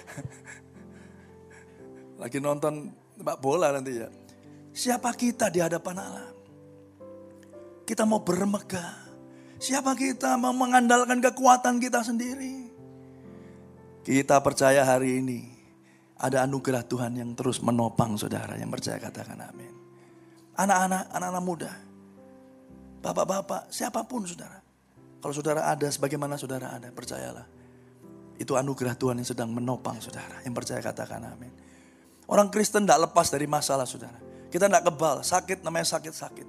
Lagi 2.23 2.39
nonton 2.41 2.89
sepak 3.17 3.39
bola 3.43 3.73
nanti 3.75 3.93
ya. 4.01 4.09
Siapa 4.73 5.13
kita 5.13 5.53
di 5.53 5.61
hadapan 5.61 5.97
Allah? 6.01 6.31
Kita 7.85 8.09
mau 8.09 8.25
bermegah. 8.25 9.05
Siapa 9.57 9.97
kita 9.97 10.37
mau 10.37 10.53
mengandalkan 10.53 11.21
kekuatan 11.21 11.81
kita 11.81 12.05
sendiri? 12.05 12.69
Kita 14.05 14.41
percaya 14.45 14.85
hari 14.85 15.21
ini 15.21 15.41
ada 16.17 16.45
anugerah 16.45 16.85
Tuhan 16.85 17.17
yang 17.21 17.33
terus 17.37 17.61
menopang 17.61 18.17
saudara 18.17 18.57
yang 18.57 18.73
percaya 18.73 18.97
katakan 19.01 19.41
amin. 19.41 19.73
Anak-anak, 20.57 21.13
anak-anak 21.13 21.45
muda, 21.45 21.73
bapak-bapak, 23.07 23.71
siapa 23.71 24.03
pun 24.03 24.27
saudara. 24.27 24.59
Kalau 25.23 25.35
saudara 25.35 25.71
ada 25.71 25.87
sebagaimana 25.87 26.35
saudara 26.35 26.75
ada, 26.75 26.91
percayalah 26.91 27.47
itu 28.37 28.53
anugerah 28.53 28.95
Tuhan 28.97 29.17
yang 29.17 29.29
sedang 29.29 29.49
menopang 29.49 29.97
saudara. 30.01 30.45
Yang 30.45 30.55
percaya 30.63 30.81
katakan 30.85 31.25
amin. 31.25 31.53
Orang 32.29 32.53
Kristen 32.53 32.85
tidak 32.85 33.09
lepas 33.11 33.33
dari 33.33 33.49
masalah 33.49 33.89
saudara. 33.89 34.19
Kita 34.53 34.69
tidak 34.69 34.85
kebal, 34.87 35.25
sakit 35.25 35.65
namanya 35.65 35.87
sakit-sakit. 35.97 36.49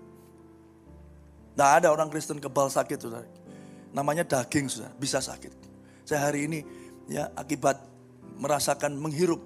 Tidak 1.56 1.70
ada 1.82 1.88
orang 1.90 2.12
Kristen 2.12 2.38
kebal 2.38 2.70
sakit 2.70 2.98
saudara. 3.00 3.28
Namanya 3.96 4.28
daging 4.28 4.68
saudara, 4.68 4.94
bisa 5.00 5.24
sakit. 5.24 5.54
Saya 6.04 6.28
hari 6.28 6.46
ini 6.46 6.60
ya 7.08 7.32
akibat 7.34 7.80
merasakan 8.38 8.94
menghirup 9.00 9.42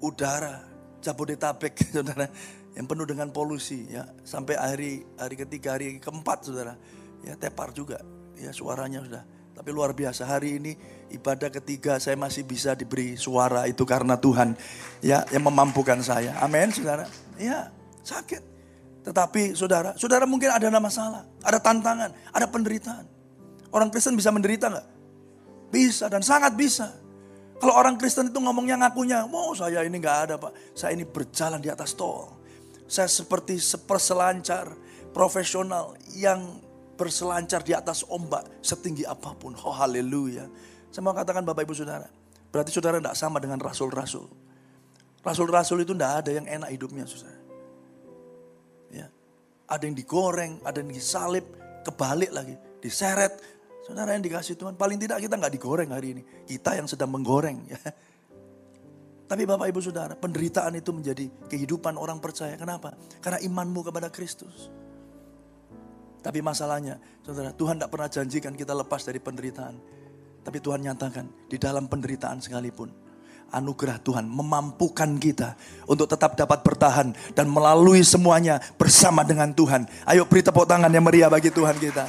udara 0.00 0.64
Jabodetabek 1.04 1.74
saudara 1.94 2.30
yang 2.74 2.86
penuh 2.90 3.06
dengan 3.06 3.30
polusi 3.30 3.86
ya 3.90 4.06
sampai 4.26 4.54
hari 4.58 4.92
hari 5.18 5.34
ketiga 5.38 5.78
hari 5.78 6.02
keempat 6.02 6.50
saudara 6.50 6.74
ya 7.22 7.38
tepar 7.38 7.70
juga 7.70 8.02
ya 8.34 8.50
suaranya 8.50 9.00
sudah 9.06 9.22
tapi 9.54 9.70
luar 9.70 9.94
biasa 9.94 10.26
hari 10.26 10.58
ini 10.58 10.72
ibadah 11.14 11.46
ketiga 11.46 12.02
saya 12.02 12.18
masih 12.18 12.42
bisa 12.42 12.74
diberi 12.74 13.14
suara 13.14 13.70
itu 13.70 13.86
karena 13.86 14.18
Tuhan 14.18 14.58
ya 14.98 15.22
yang 15.30 15.46
memampukan 15.46 16.02
saya. 16.02 16.34
Amin, 16.42 16.74
saudara. 16.74 17.06
Ya 17.38 17.70
sakit. 18.02 18.42
Tetapi 19.06 19.54
saudara, 19.54 19.94
saudara 19.94 20.26
mungkin 20.26 20.50
ada 20.50 20.66
masalah, 20.82 21.22
ada 21.46 21.62
tantangan, 21.62 22.10
ada 22.34 22.46
penderitaan. 22.50 23.06
Orang 23.70 23.94
Kristen 23.94 24.18
bisa 24.18 24.34
menderita 24.34 24.66
nggak? 24.66 24.86
Bisa 25.70 26.10
dan 26.10 26.26
sangat 26.26 26.58
bisa. 26.58 26.90
Kalau 27.62 27.78
orang 27.78 27.94
Kristen 27.94 28.34
itu 28.34 28.38
ngomongnya 28.42 28.74
ngakunya, 28.74 29.22
mau 29.30 29.52
oh, 29.52 29.54
saya 29.54 29.86
ini 29.86 30.02
nggak 30.02 30.18
ada 30.28 30.34
pak, 30.34 30.74
saya 30.74 30.98
ini 30.98 31.06
berjalan 31.06 31.62
di 31.62 31.70
atas 31.70 31.94
tol. 31.94 32.42
Saya 32.94 33.10
seperti 33.10 33.58
seperselancar 33.58 34.70
profesional 35.10 35.98
yang 36.14 36.62
berselancar 36.94 37.66
di 37.66 37.74
atas 37.74 38.06
ombak 38.06 38.46
setinggi 38.62 39.02
apa 39.02 39.34
pun. 39.34 39.58
Oh 39.66 39.74
haleluya. 39.74 40.46
Saya 40.94 41.02
mau 41.02 41.10
katakan 41.10 41.42
Bapak 41.42 41.66
Ibu 41.66 41.74
Saudara. 41.74 42.06
Berarti 42.54 42.70
saudara 42.70 43.02
tidak 43.02 43.18
sama 43.18 43.42
dengan 43.42 43.58
rasul-rasul. 43.58 44.30
Rasul-rasul 45.26 45.82
itu 45.82 45.90
tidak 45.90 46.22
ada 46.22 46.30
yang 46.38 46.46
enak 46.46 46.70
hidupnya 46.70 47.02
saudara. 47.02 47.42
Ya. 48.94 49.10
Ada 49.66 49.90
yang 49.90 49.98
digoreng, 49.98 50.62
ada 50.62 50.78
yang 50.78 50.94
disalib, 50.94 51.42
kebalik 51.82 52.30
lagi, 52.30 52.54
diseret. 52.78 53.34
Saudara 53.82 54.14
yang 54.14 54.22
dikasih 54.22 54.54
Tuhan, 54.54 54.78
paling 54.78 55.02
tidak 55.02 55.18
kita 55.18 55.34
nggak 55.34 55.50
digoreng 55.50 55.90
hari 55.90 56.14
ini. 56.14 56.22
Kita 56.46 56.78
yang 56.78 56.86
sedang 56.86 57.10
menggoreng. 57.10 57.58
Ya. 57.66 57.82
Tapi 59.24 59.42
Bapak 59.48 59.72
Ibu 59.72 59.80
Saudara, 59.80 60.12
penderitaan 60.12 60.76
itu 60.76 60.92
menjadi 60.92 61.24
kehidupan 61.48 61.96
orang 61.96 62.20
percaya. 62.20 62.60
Kenapa? 62.60 62.92
Karena 63.24 63.40
imanmu 63.40 63.80
kepada 63.80 64.12
Kristus. 64.12 64.68
Tapi 66.24 66.40
masalahnya, 66.40 66.96
saudara, 67.20 67.52
Tuhan 67.52 67.76
tidak 67.76 67.92
pernah 67.92 68.08
janjikan 68.08 68.56
kita 68.56 68.72
lepas 68.72 69.04
dari 69.04 69.20
penderitaan. 69.20 69.76
Tapi 70.40 70.56
Tuhan 70.60 70.80
nyatakan, 70.80 71.48
di 71.48 71.56
dalam 71.60 71.84
penderitaan 71.88 72.40
sekalipun, 72.40 72.88
anugerah 73.52 74.00
Tuhan 74.00 74.24
memampukan 74.24 75.20
kita 75.20 75.56
untuk 75.84 76.08
tetap 76.08 76.32
dapat 76.36 76.64
bertahan 76.64 77.12
dan 77.36 77.46
melalui 77.48 78.00
semuanya 78.00 78.60
bersama 78.80 79.20
dengan 79.20 79.52
Tuhan. 79.52 79.84
Ayo 80.08 80.24
beri 80.24 80.40
tepuk 80.40 80.64
tangan 80.64 80.88
yang 80.88 81.04
meriah 81.04 81.28
bagi 81.28 81.52
Tuhan 81.52 81.76
kita. 81.76 82.08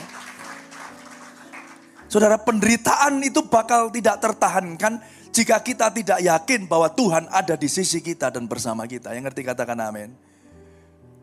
Saudara, 2.07 2.39
penderitaan 2.39 3.19
itu 3.19 3.43
bakal 3.51 3.91
tidak 3.91 4.23
tertahankan 4.23 5.03
jika 5.35 5.59
kita 5.59 5.91
tidak 5.91 6.23
yakin 6.23 6.63
bahwa 6.63 6.87
Tuhan 6.87 7.27
ada 7.27 7.59
di 7.59 7.67
sisi 7.67 7.99
kita 7.99 8.31
dan 8.31 8.47
bersama 8.47 8.87
kita. 8.87 9.11
Yang 9.11 9.27
ngerti 9.27 9.41
katakan 9.43 9.75
amin. 9.83 10.15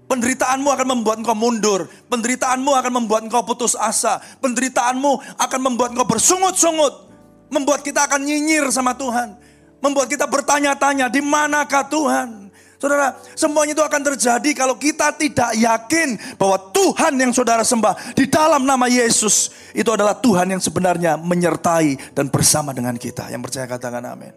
Penderitaanmu 0.04 0.68
akan 0.68 0.86
membuat 0.92 1.24
engkau 1.24 1.32
mundur. 1.32 1.88
Penderitaanmu 2.12 2.76
akan 2.76 2.92
membuat 2.92 3.24
engkau 3.24 3.40
putus 3.40 3.72
asa. 3.72 4.20
Penderitaanmu 4.44 5.40
akan 5.40 5.60
membuat 5.64 5.96
engkau 5.96 6.04
bersungut-sungut. 6.04 7.08
Membuat 7.48 7.80
kita 7.80 8.04
akan 8.04 8.20
nyinyir 8.20 8.68
sama 8.68 8.92
Tuhan. 8.92 9.40
Membuat 9.80 10.12
kita 10.12 10.28
bertanya-tanya, 10.28 11.08
di 11.08 11.24
manakah 11.24 11.88
Tuhan? 11.88 12.41
Saudara, 12.82 13.14
semuanya 13.38 13.78
itu 13.78 13.84
akan 13.86 14.02
terjadi 14.10 14.50
kalau 14.58 14.74
kita 14.74 15.14
tidak 15.14 15.54
yakin 15.54 16.18
bahwa 16.34 16.58
Tuhan 16.74 17.14
yang 17.14 17.30
saudara 17.30 17.62
sembah 17.62 18.18
di 18.18 18.26
dalam 18.26 18.66
nama 18.66 18.90
Yesus 18.90 19.54
itu 19.70 19.86
adalah 19.86 20.18
Tuhan 20.18 20.50
yang 20.50 20.58
sebenarnya 20.58 21.14
menyertai 21.14 22.10
dan 22.10 22.26
bersama 22.26 22.74
dengan 22.74 22.98
kita. 22.98 23.30
Yang 23.30 23.46
percaya 23.46 23.70
katakan 23.70 24.02
amin. 24.02 24.34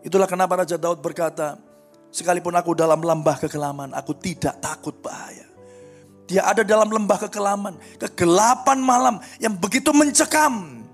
Itulah 0.00 0.24
kenapa 0.24 0.64
Raja 0.64 0.80
Daud 0.80 1.04
berkata, 1.04 1.60
Sekalipun 2.08 2.56
aku 2.56 2.72
dalam 2.72 3.04
lembah 3.04 3.36
kekelaman, 3.36 3.92
aku 3.92 4.16
tidak 4.16 4.64
takut 4.64 4.96
bahaya. 5.04 5.44
Dia 6.24 6.48
ada 6.48 6.64
dalam 6.64 6.88
lembah 6.88 7.28
kekelaman, 7.28 7.76
kegelapan 8.00 8.80
malam 8.80 9.20
yang 9.36 9.52
begitu 9.52 9.92
mencekam. 9.92 10.88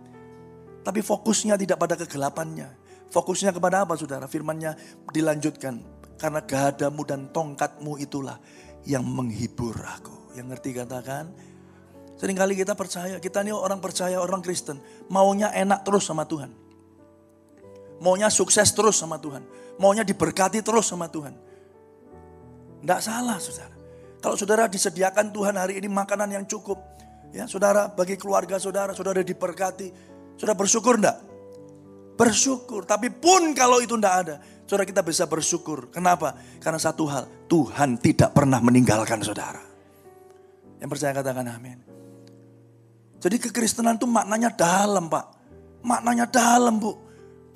Tapi 0.82 1.06
fokusnya 1.06 1.54
tidak 1.54 1.78
pada 1.78 1.94
kegelapannya. 1.94 2.66
Fokusnya 3.14 3.54
kepada 3.54 3.86
apa 3.86 3.94
saudara? 3.94 4.26
Firmannya 4.26 4.74
dilanjutkan. 5.14 5.93
Karena 6.16 6.40
gadamu 6.42 7.02
dan 7.02 7.30
tongkatmu 7.34 7.98
itulah 7.98 8.38
yang 8.86 9.02
menghibur 9.02 9.74
aku. 9.74 10.34
Yang 10.38 10.46
ngerti 10.54 10.70
katakan? 10.74 11.24
Seringkali 12.14 12.54
kita 12.54 12.78
percaya, 12.78 13.18
kita 13.18 13.42
ini 13.42 13.50
orang 13.50 13.82
percaya, 13.82 14.22
orang 14.22 14.38
Kristen. 14.40 14.78
Maunya 15.10 15.50
enak 15.50 15.82
terus 15.82 16.06
sama 16.06 16.24
Tuhan. 16.24 16.50
Maunya 17.98 18.30
sukses 18.30 18.70
terus 18.70 18.98
sama 18.98 19.18
Tuhan 19.18 19.64
maunya 19.78 20.06
diberkati 20.06 20.62
terus 20.62 20.86
sama 20.86 21.10
Tuhan. 21.10 21.34
Tidak 22.84 23.00
salah 23.00 23.40
saudara. 23.40 23.74
Kalau 24.20 24.36
saudara 24.36 24.64
disediakan 24.68 25.32
Tuhan 25.32 25.54
hari 25.56 25.80
ini 25.80 25.88
makanan 25.88 26.28
yang 26.32 26.44
cukup. 26.44 26.80
Ya 27.34 27.50
saudara 27.50 27.90
bagi 27.90 28.14
keluarga 28.14 28.60
saudara, 28.60 28.94
saudara 28.94 29.24
diberkati. 29.24 29.90
Sudah 30.38 30.54
bersyukur 30.54 31.00
enggak? 31.00 31.18
Bersyukur. 32.14 32.86
Tapi 32.86 33.10
pun 33.10 33.56
kalau 33.56 33.82
itu 33.82 33.98
enggak 33.98 34.14
ada, 34.26 34.34
saudara 34.64 34.84
kita 34.88 35.00
bisa 35.04 35.24
bersyukur. 35.28 35.88
Kenapa? 35.92 36.36
Karena 36.60 36.80
satu 36.80 37.04
hal, 37.08 37.24
Tuhan 37.48 38.00
tidak 38.00 38.32
pernah 38.36 38.60
meninggalkan 38.60 39.20
saudara. 39.24 39.60
Yang 40.80 40.88
percaya 40.90 41.12
katakan 41.16 41.48
amin. 41.48 41.78
Jadi 43.24 43.40
kekristenan 43.40 43.96
itu 43.96 44.04
maknanya 44.04 44.52
dalam 44.52 45.08
pak. 45.08 45.24
Maknanya 45.80 46.28
dalam 46.28 46.76
bu. 46.76 46.92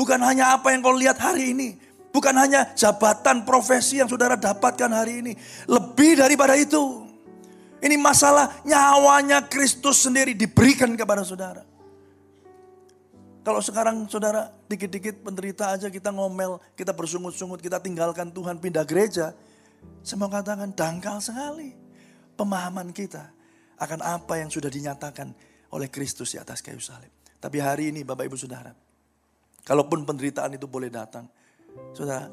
Bukan 0.01 0.17
hanya 0.25 0.57
apa 0.57 0.73
yang 0.73 0.81
kau 0.81 0.97
lihat 0.97 1.21
hari 1.21 1.53
ini. 1.53 1.77
Bukan 2.09 2.33
hanya 2.33 2.73
jabatan 2.73 3.45
profesi 3.45 4.01
yang 4.01 4.09
saudara 4.09 4.41
dapatkan 4.41 4.89
hari 4.89 5.21
ini. 5.21 5.33
Lebih 5.69 6.25
daripada 6.25 6.57
itu. 6.57 7.05
Ini 7.85 8.01
masalah 8.01 8.65
nyawanya 8.65 9.45
Kristus 9.45 10.09
sendiri 10.09 10.33
diberikan 10.33 10.97
kepada 10.97 11.21
saudara. 11.21 11.68
Kalau 13.49 13.65
sekarang 13.65 14.05
saudara 14.13 14.53
dikit-dikit 14.69 15.25
penderita 15.25 15.73
aja 15.73 15.89
kita 15.89 16.13
ngomel, 16.13 16.61
kita 16.77 16.93
bersungut-sungut, 16.93 17.65
kita 17.65 17.81
tinggalkan 17.81 18.29
Tuhan 18.29 18.61
pindah 18.61 18.85
gereja. 18.85 19.33
Saya 20.05 20.21
mau 20.21 20.29
katakan 20.29 20.77
dangkal 20.77 21.17
sekali 21.17 21.73
pemahaman 22.37 22.93
kita 22.93 23.33
akan 23.81 24.05
apa 24.05 24.37
yang 24.37 24.53
sudah 24.53 24.69
dinyatakan 24.69 25.33
oleh 25.73 25.89
Kristus 25.89 26.37
di 26.37 26.39
atas 26.39 26.61
kayu 26.61 26.77
salib. 26.77 27.09
Tapi 27.41 27.57
hari 27.57 27.89
ini 27.89 28.05
Bapak 28.05 28.29
Ibu 28.29 28.37
Saudara, 28.37 28.69
kalaupun 29.65 30.05
penderitaan 30.05 30.53
itu 30.53 30.69
boleh 30.69 30.93
datang, 30.93 31.25
saudara 31.97 32.29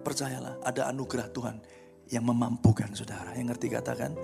percayalah 0.00 0.64
ada 0.64 0.88
anugerah 0.88 1.28
Tuhan 1.28 1.60
yang 2.08 2.24
memampukan 2.24 2.88
saudara. 2.96 3.36
Yang 3.36 3.52
ngerti 3.52 3.68
katakan, 3.68 4.16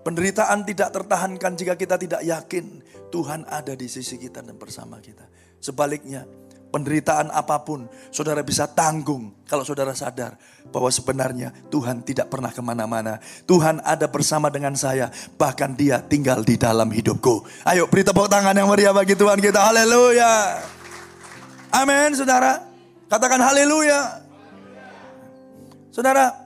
Penderitaan 0.00 0.64
tidak 0.64 0.96
tertahankan 0.96 1.52
jika 1.60 1.76
kita 1.76 2.00
tidak 2.00 2.24
yakin 2.24 2.80
Tuhan 3.12 3.44
ada 3.44 3.76
di 3.76 3.84
sisi 3.84 4.16
kita 4.16 4.40
dan 4.40 4.56
bersama 4.56 4.96
kita. 4.96 5.28
Sebaliknya, 5.60 6.24
penderitaan 6.72 7.28
apa 7.34 7.60
pun 7.66 7.84
saudara 8.14 8.40
bisa 8.40 8.64
tanggung 8.70 9.34
kalau 9.44 9.66
saudara 9.66 9.92
sadar 9.92 10.38
bahwa 10.70 10.88
sebenarnya 10.88 11.52
Tuhan 11.68 12.00
tidak 12.06 12.32
pernah 12.32 12.48
ke 12.48 12.62
mana-mana. 12.64 13.20
Tuhan 13.44 13.82
ada 13.84 14.08
bersama 14.08 14.48
dengan 14.48 14.72
saya, 14.78 15.12
bahkan 15.36 15.76
dia 15.76 16.00
tinggal 16.00 16.46
di 16.46 16.56
dalam 16.56 16.88
hidupku. 16.88 17.44
Ayo 17.68 17.84
beri 17.90 18.06
tepuk 18.06 18.30
tangan 18.30 18.56
yang 18.56 18.70
meriah 18.70 18.96
bagi 18.96 19.12
Tuhan 19.18 19.36
kita. 19.36 19.60
Haleluya. 19.68 20.64
Amin 21.76 22.16
saudara. 22.16 22.62
Katakan 23.10 23.42
haleluya. 23.42 24.22
Saudara, 25.90 26.39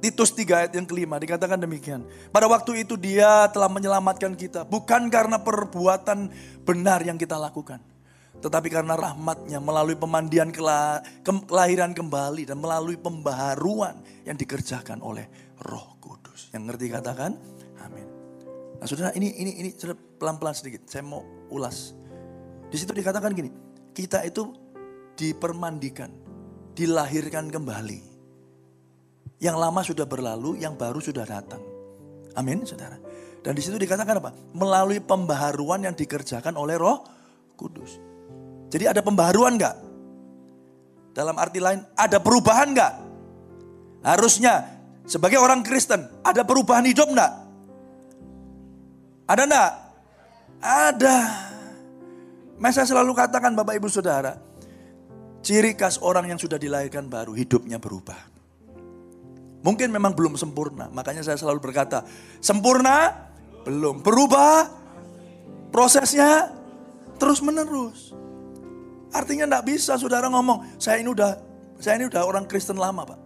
Titus 0.00 0.32
3 0.32 0.64
ayat 0.64 0.72
yang 0.72 0.88
kelima 0.88 1.20
dikatakan 1.20 1.60
demikian. 1.60 2.08
Pada 2.32 2.48
waktu 2.48 2.88
itu 2.88 2.96
dia 2.96 3.44
telah 3.52 3.68
menyelamatkan 3.68 4.32
kita. 4.32 4.64
Bukan 4.64 5.12
karena 5.12 5.36
perbuatan 5.36 6.32
benar 6.64 7.04
yang 7.04 7.20
kita 7.20 7.36
lakukan. 7.36 7.84
Tetapi 8.40 8.72
karena 8.72 8.96
rahmatnya 8.96 9.60
melalui 9.60 10.00
pemandian 10.00 10.48
kelahiran 10.48 11.92
kembali 11.92 12.48
dan 12.48 12.56
melalui 12.56 12.96
pembaharuan 12.96 14.00
yang 14.24 14.40
dikerjakan 14.40 15.04
oleh 15.04 15.28
roh 15.60 16.00
kudus. 16.00 16.48
Yang 16.56 16.72
ngerti 16.72 16.86
katakan 16.88 17.36
amin. 17.84 18.08
Nah 18.80 18.86
saudara 18.88 19.12
ini 19.12 19.36
ini 19.36 19.60
ini 19.60 19.70
pelan-pelan 20.16 20.56
sedikit. 20.56 20.88
Saya 20.88 21.04
mau 21.04 21.20
ulas. 21.52 21.92
Di 22.72 22.80
situ 22.80 22.96
dikatakan 22.96 23.36
gini. 23.36 23.52
Kita 23.92 24.24
itu 24.24 24.48
dipermandikan. 25.12 26.08
Dilahirkan 26.72 27.52
kembali 27.52 28.09
yang 29.40 29.56
lama 29.56 29.80
sudah 29.80 30.04
berlalu, 30.04 30.60
yang 30.60 30.76
baru 30.76 31.00
sudah 31.00 31.24
datang. 31.24 31.64
Amin, 32.36 32.62
saudara. 32.68 33.00
Dan 33.40 33.56
di 33.56 33.64
situ 33.64 33.80
dikatakan 33.80 34.20
apa? 34.20 34.30
Melalui 34.52 35.00
pembaharuan 35.00 35.80
yang 35.80 35.96
dikerjakan 35.96 36.60
oleh 36.60 36.76
Roh 36.76 37.00
Kudus. 37.56 37.96
Jadi 38.68 38.84
ada 38.84 39.00
pembaharuan 39.00 39.56
enggak? 39.56 39.76
Dalam 41.16 41.34
arti 41.40 41.58
lain, 41.58 41.80
ada 41.96 42.20
perubahan 42.20 42.68
enggak? 42.70 42.94
Harusnya 44.04 44.78
sebagai 45.08 45.40
orang 45.40 45.64
Kristen, 45.64 46.04
ada 46.20 46.44
perubahan 46.44 46.84
hidup 46.84 47.08
enggak? 47.08 47.32
Ada 49.24 49.42
enggak? 49.48 49.72
Ada. 50.60 51.16
Saya 52.70 52.86
selalu 52.86 53.16
katakan 53.16 53.56
Bapak 53.56 53.80
Ibu 53.80 53.88
Saudara, 53.88 54.36
ciri 55.40 55.72
khas 55.72 55.96
orang 56.04 56.28
yang 56.28 56.38
sudah 56.38 56.60
dilahirkan 56.60 57.08
baru, 57.08 57.32
hidupnya 57.32 57.80
berubah. 57.80 58.39
Mungkin 59.60 59.92
memang 59.92 60.16
belum 60.16 60.40
sempurna. 60.40 60.88
Makanya 60.88 61.20
saya 61.20 61.36
selalu 61.36 61.60
berkata, 61.60 62.04
sempurna 62.40 63.28
belum. 63.68 64.00
Berubah 64.00 64.72
prosesnya 65.68 66.56
terus 67.20 67.44
menerus. 67.44 68.16
Artinya 69.10 69.44
enggak 69.50 69.66
bisa 69.68 69.98
saudara 70.00 70.30
ngomong, 70.30 70.80
saya 70.80 71.02
ini 71.02 71.10
udah 71.10 71.30
saya 71.80 72.00
ini 72.00 72.06
udah 72.08 72.22
orang 72.24 72.44
Kristen 72.48 72.78
lama 72.78 73.04
pak. 73.04 73.20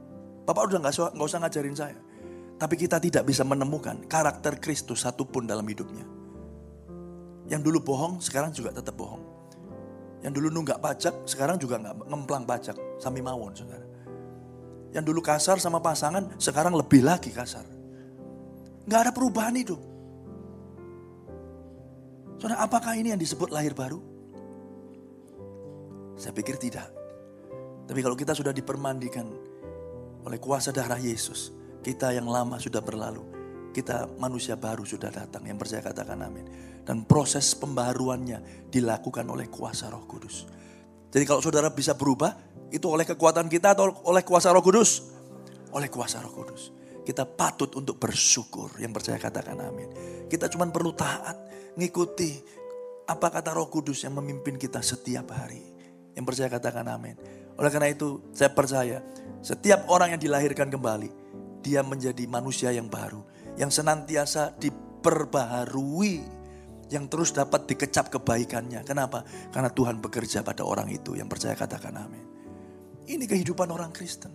Bapak 0.45 0.63
udah 0.73 0.79
nggak 0.83 0.95
nggak 1.15 1.29
usah 1.29 1.41
ngajarin 1.45 1.77
saya. 1.77 1.99
Tapi 2.55 2.75
kita 2.79 3.03
tidak 3.03 3.27
bisa 3.27 3.43
menemukan 3.43 4.07
karakter 4.07 4.59
Kristus 4.63 5.03
satupun 5.03 5.45
dalam 5.45 5.67
hidupnya. 5.67 6.07
Yang 7.51 7.69
dulu 7.69 7.79
bohong, 7.93 8.25
sekarang 8.25 8.55
juga 8.57 8.73
tetap 8.73 8.97
bohong. 8.97 9.21
Yang 10.25 10.41
dulu 10.41 10.49
nunggak 10.49 10.81
pajak, 10.81 11.29
sekarang 11.29 11.61
juga 11.61 11.77
nggak 11.77 12.09
ngemplang 12.09 12.49
pajak. 12.49 12.77
Sami 12.97 13.21
mawon 13.21 13.53
saudara. 13.53 13.85
Yang 14.95 15.05
dulu 15.11 15.21
kasar 15.21 15.59
sama 15.59 15.83
pasangan, 15.83 16.39
sekarang 16.39 16.73
lebih 16.79 17.03
lagi 17.03 17.35
kasar. 17.35 17.67
Gak 18.87 19.01
ada 19.11 19.13
perubahan 19.13 19.59
itu. 19.59 19.75
Saudara, 22.39 22.63
apakah 22.63 22.95
ini 22.95 23.11
yang 23.11 23.19
disebut 23.19 23.51
lahir 23.51 23.75
baru? 23.75 23.99
Saya 26.15 26.31
pikir 26.31 26.63
tidak. 26.63 26.87
Tapi 27.85 28.01
kalau 28.01 28.15
kita 28.15 28.33
sudah 28.33 28.55
dipermandikan 28.55 29.27
oleh 30.25 30.39
kuasa 30.39 30.71
darah 30.71 31.01
Yesus, 31.01 31.51
kita 31.83 32.15
yang 32.15 32.31
lama 32.31 32.57
sudah 32.57 32.81
berlalu, 32.81 33.25
kita 33.75 34.07
manusia 34.17 34.55
baru 34.55 34.87
sudah 34.87 35.11
datang. 35.11 35.45
Yang 35.45 35.59
percaya 35.67 35.83
katakan 35.85 36.23
amin. 36.23 36.47
Dan 36.85 37.03
proses 37.09 37.51
pembaharuannya 37.59 38.71
dilakukan 38.71 39.27
oleh 39.27 39.51
kuasa 39.51 39.91
roh 39.91 40.07
kudus. 40.07 40.47
Jadi 41.15 41.25
kalau 41.31 41.39
saudara 41.39 41.71
bisa 41.71 41.95
berubah, 41.95 42.35
itu 42.75 42.91
oleh 42.91 43.07
kekuatan 43.07 43.47
kita 43.47 43.79
atau 43.79 44.03
oleh 44.11 44.27
kuasa 44.27 44.51
roh 44.51 44.59
kudus? 44.59 45.15
Oleh 45.71 45.87
kuasa 45.87 46.19
roh 46.19 46.35
kudus. 46.35 46.75
Kita 47.07 47.23
patut 47.23 47.71
untuk 47.79 48.03
bersyukur. 48.03 48.75
Yang 48.83 48.99
percaya 48.99 49.19
katakan 49.23 49.63
amin. 49.63 49.95
Kita 50.27 50.51
cuma 50.51 50.67
perlu 50.67 50.91
taat. 50.91 51.39
Ngikuti 51.79 52.43
apa 53.07 53.31
kata 53.31 53.55
roh 53.55 53.71
kudus 53.71 54.03
yang 54.03 54.19
memimpin 54.19 54.59
kita 54.59 54.83
setiap 54.83 55.31
hari. 55.31 55.63
Yang 56.19 56.25
percaya 56.35 56.49
katakan 56.51 56.83
amin. 56.91 57.15
Oleh 57.55 57.71
karena 57.71 57.95
itu 57.95 58.35
saya 58.35 58.51
percaya 58.51 58.99
setiap 59.39 59.87
orang 59.87 60.19
yang 60.19 60.21
dilahirkan 60.23 60.67
kembali. 60.67 61.11
Dia 61.63 61.87
menjadi 61.87 62.27
manusia 62.27 62.75
yang 62.75 62.91
baru. 62.91 63.23
Yang 63.55 63.79
senantiasa 63.79 64.59
diperbaharui 64.59 66.44
yang 66.93 67.09
terus 67.09 67.33
dapat 67.33 67.65
dikecap 67.69 68.13
kebaikannya. 68.13 68.85
Kenapa? 68.85 69.25
Karena 69.53 69.71
Tuhan 69.73 70.01
bekerja 70.01 70.45
pada 70.45 70.65
orang 70.67 70.89
itu 70.93 71.17
yang 71.17 71.29
percaya 71.29 71.57
katakan 71.57 71.95
amin. 71.97 72.25
Ini 73.05 73.25
kehidupan 73.29 73.69
orang 73.69 73.93
Kristen. 73.93 74.33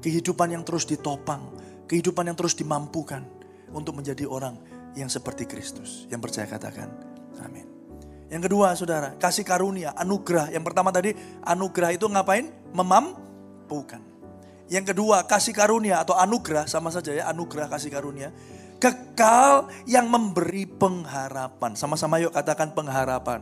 Kehidupan 0.00 0.52
yang 0.52 0.62
terus 0.62 0.84
ditopang, 0.84 1.48
kehidupan 1.88 2.28
yang 2.28 2.36
terus 2.36 2.52
dimampukan 2.52 3.24
untuk 3.72 3.96
menjadi 3.96 4.28
orang 4.28 4.60
yang 4.94 5.08
seperti 5.08 5.48
Kristus. 5.48 6.04
Yang 6.12 6.30
percaya 6.30 6.46
katakan, 6.46 6.88
amin. 7.40 7.66
Yang 8.26 8.50
kedua 8.50 8.74
saudara, 8.74 9.14
kasih 9.16 9.46
karunia, 9.46 9.94
anugerah. 9.94 10.50
Yang 10.50 10.64
pertama 10.66 10.90
tadi, 10.90 11.14
anugerah 11.46 11.90
itu 11.94 12.06
ngapain? 12.10 12.50
Memampukan. 12.74 14.02
Yang 14.66 14.92
kedua, 14.92 15.22
kasih 15.30 15.54
karunia 15.54 16.02
atau 16.02 16.18
anugerah, 16.18 16.66
sama 16.66 16.90
saja 16.90 17.14
ya, 17.14 17.30
anugerah 17.30 17.70
kasih 17.70 17.88
karunia. 17.88 18.34
Kekal 18.76 19.72
yang 19.88 20.06
memberi 20.12 20.68
pengharapan. 20.68 21.72
Sama-sama 21.74 22.20
yuk 22.20 22.36
katakan 22.36 22.76
pengharapan. 22.76 23.40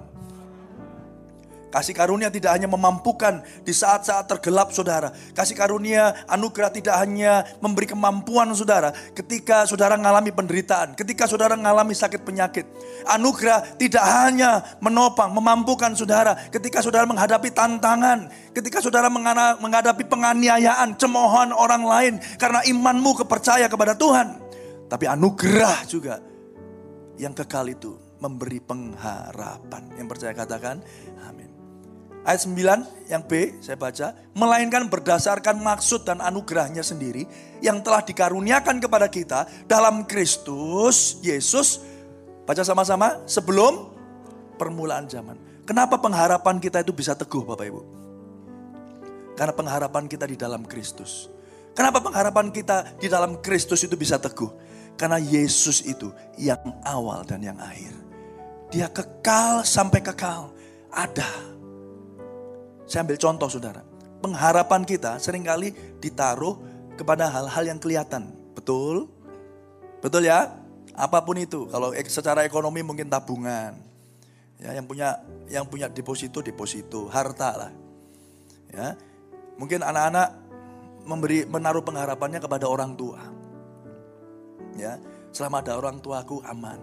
Kasih 1.75 1.91
karunia 1.91 2.31
tidak 2.31 2.55
hanya 2.55 2.71
memampukan 2.71 3.43
di 3.67 3.75
saat-saat 3.75 4.31
tergelap 4.31 4.71
saudara. 4.71 5.11
Kasih 5.35 5.59
karunia 5.59 6.15
anugerah 6.31 6.71
tidak 6.71 6.95
hanya 7.03 7.43
memberi 7.59 7.91
kemampuan 7.91 8.47
saudara 8.55 8.95
ketika 9.11 9.67
saudara 9.67 9.99
mengalami 9.99 10.31
penderitaan, 10.31 10.95
ketika 10.95 11.27
saudara 11.27 11.59
mengalami 11.59 11.91
sakit 11.91 12.23
penyakit. 12.23 12.63
Anugerah 13.11 13.75
tidak 13.75 14.07
hanya 14.07 14.63
menopang, 14.79 15.35
memampukan 15.35 15.99
saudara 15.99 16.39
ketika 16.55 16.79
saudara 16.79 17.11
menghadapi 17.11 17.51
tantangan, 17.51 18.31
ketika 18.55 18.79
saudara 18.79 19.11
menghadapi 19.59 20.07
penganiayaan, 20.07 20.95
cemoohan 20.95 21.51
orang 21.51 21.83
lain 21.83 22.15
karena 22.39 22.63
imanmu 22.71 23.27
kepercaya 23.27 23.67
kepada 23.67 23.99
Tuhan. 23.99 24.44
Tapi 24.95 25.11
anugerah 25.11 25.91
juga 25.91 26.23
yang 27.19 27.35
kekal 27.35 27.67
itu 27.67 27.99
memberi 28.23 28.63
pengharapan. 28.63 29.91
Yang 29.99 30.07
percaya 30.07 30.31
katakan, 30.39 30.79
ayat 32.23 32.41
9 32.47 33.11
yang 33.11 33.27
B 33.27 33.59
saya 33.59 33.75
baca, 33.75 34.15
melainkan 34.39 34.87
berdasarkan 34.87 35.59
maksud 35.59 36.07
dan 36.07 36.23
anugerahnya 36.23 36.87
sendiri 36.87 37.27
yang 37.59 37.83
telah 37.83 38.07
dikaruniakan 38.07 38.79
kepada 38.79 39.11
kita 39.11 39.51
dalam 39.67 40.07
Kristus 40.07 41.19
Yesus. 41.27 41.83
Baca 42.47 42.63
sama-sama, 42.63 43.19
sebelum 43.27 43.91
permulaan 44.55 45.11
zaman. 45.11 45.67
Kenapa 45.67 45.99
pengharapan 45.99 46.63
kita 46.63 46.87
itu 46.87 46.95
bisa 46.95 47.19
teguh 47.19 47.43
Bapak 47.43 47.67
Ibu? 47.67 47.83
Karena 49.35 49.59
pengharapan 49.59 50.07
kita 50.07 50.31
di 50.31 50.39
dalam 50.39 50.63
Kristus. 50.63 51.27
Kenapa 51.75 51.99
pengharapan 51.99 52.55
kita 52.55 52.95
di 53.03 53.11
dalam 53.11 53.43
Kristus 53.43 53.83
itu 53.83 53.99
bisa 53.99 54.23
teguh? 54.23 54.74
Karena 54.95 55.19
Yesus 55.19 55.83
itu 55.83 56.15
yang 56.39 56.61
awal 56.87 57.27
dan 57.27 57.43
yang 57.43 57.59
akhir. 57.59 57.95
Dia 58.71 58.87
kekal 58.91 59.67
sampai 59.67 60.03
kekal. 60.03 60.55
Ada. 60.91 61.27
Saya 62.87 63.03
ambil 63.03 63.19
contoh 63.19 63.49
saudara. 63.51 63.83
Pengharapan 64.23 64.87
kita 64.87 65.19
sering 65.19 65.43
kali 65.43 65.75
ditaruh 65.99 66.57
kepada 66.95 67.27
hal-hal 67.27 67.75
yang 67.75 67.79
kelihatan. 67.83 68.31
Betul? 68.55 69.11
Betul 69.99 70.31
ya? 70.31 70.55
Apa 70.95 71.23
pun 71.27 71.35
itu. 71.39 71.67
Kalau 71.69 71.91
secara 72.07 72.47
ekonomi 72.47 72.87
mungkin 72.87 73.11
tabungan. 73.11 73.75
Ya, 74.63 74.79
yang 74.79 74.87
punya 74.87 75.19
yang 75.51 75.67
punya 75.67 75.91
deposito 75.91 76.39
deposito, 76.39 77.11
harta 77.11 77.51
lah. 77.59 77.73
Ya. 78.71 78.95
Mungkin 79.59 79.83
anak-anak 79.83 80.29
memberi 81.05 81.45
menaruh 81.45 81.83
pengharapannya 81.85 82.41
kepada 82.41 82.71
orang 82.71 82.95
tua. 82.95 83.21
Ya, 84.75 84.99
selama 85.31 85.63
ada 85.63 85.79
orang 85.79 86.03
tuaku 86.03 86.43
aman. 86.47 86.79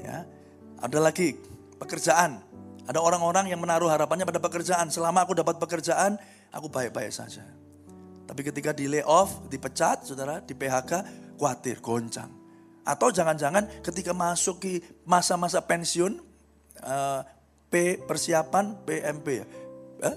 Ya. 0.00 0.24
Ada 0.80 0.98
lagi 1.00 1.36
pekerjaan. 1.76 2.40
Ada 2.88 2.98
orang-orang 2.98 3.52
yang 3.52 3.60
menaruh 3.60 3.92
harapannya 3.92 4.24
pada 4.24 4.40
pekerjaan. 4.40 4.88
Selama 4.88 5.22
aku 5.22 5.36
dapat 5.36 5.60
pekerjaan, 5.60 6.16
aku 6.50 6.72
baik-baik 6.72 7.12
saja. 7.12 7.44
Tapi 8.24 8.40
ketika 8.46 8.72
di 8.72 8.88
layoff, 8.88 9.44
dipecat, 9.50 10.08
saudara, 10.08 10.40
di 10.40 10.56
PHK, 10.56 11.04
khawatir, 11.36 11.82
goncang. 11.84 12.30
Atau 12.86 13.12
jangan-jangan 13.12 13.68
ketika 13.84 14.16
masuk 14.16 14.62
ke 14.64 14.80
masa-masa 15.04 15.60
pensiun, 15.60 16.18
uh, 16.80 17.20
P 17.70 18.02
persiapan 18.02 18.74
PMP 18.82 19.44
ya. 19.44 19.46
Eh? 20.02 20.16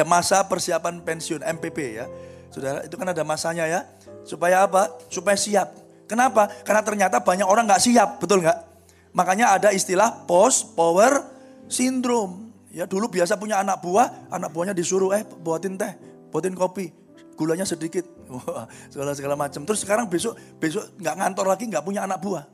Ya 0.00 0.04
masa 0.04 0.40
persiapan 0.48 1.04
pensiun 1.04 1.44
MPP 1.44 1.78
ya. 2.00 2.06
Saudara, 2.48 2.84
itu 2.84 2.96
kan 2.96 3.12
ada 3.12 3.20
masanya 3.24 3.68
ya. 3.68 3.84
Supaya 4.28 4.68
apa? 4.68 4.92
Supaya 5.08 5.40
siap. 5.40 5.72
Kenapa? 6.04 6.52
Karena 6.60 6.84
ternyata 6.84 7.24
banyak 7.24 7.48
orang 7.48 7.64
nggak 7.64 7.80
siap, 7.80 8.20
betul 8.20 8.44
nggak? 8.44 8.58
Makanya 9.16 9.56
ada 9.56 9.68
istilah 9.72 10.28
post 10.28 10.76
power 10.76 11.24
syndrome. 11.72 12.52
Ya 12.68 12.84
dulu 12.84 13.08
biasa 13.08 13.40
punya 13.40 13.64
anak 13.64 13.80
buah, 13.80 14.28
anak 14.28 14.52
buahnya 14.52 14.76
disuruh 14.76 15.16
eh 15.16 15.24
buatin 15.24 15.80
teh, 15.80 15.96
buatin 16.28 16.52
kopi, 16.52 16.92
gulanya 17.32 17.64
sedikit, 17.64 18.04
segala 18.92 19.16
segala 19.16 19.34
macam. 19.40 19.64
Terus 19.64 19.80
sekarang 19.80 20.04
besok 20.12 20.36
besok 20.60 20.84
nggak 21.00 21.14
ngantor 21.16 21.46
lagi, 21.48 21.64
nggak 21.64 21.84
punya 21.84 22.04
anak 22.04 22.20
buah. 22.20 22.44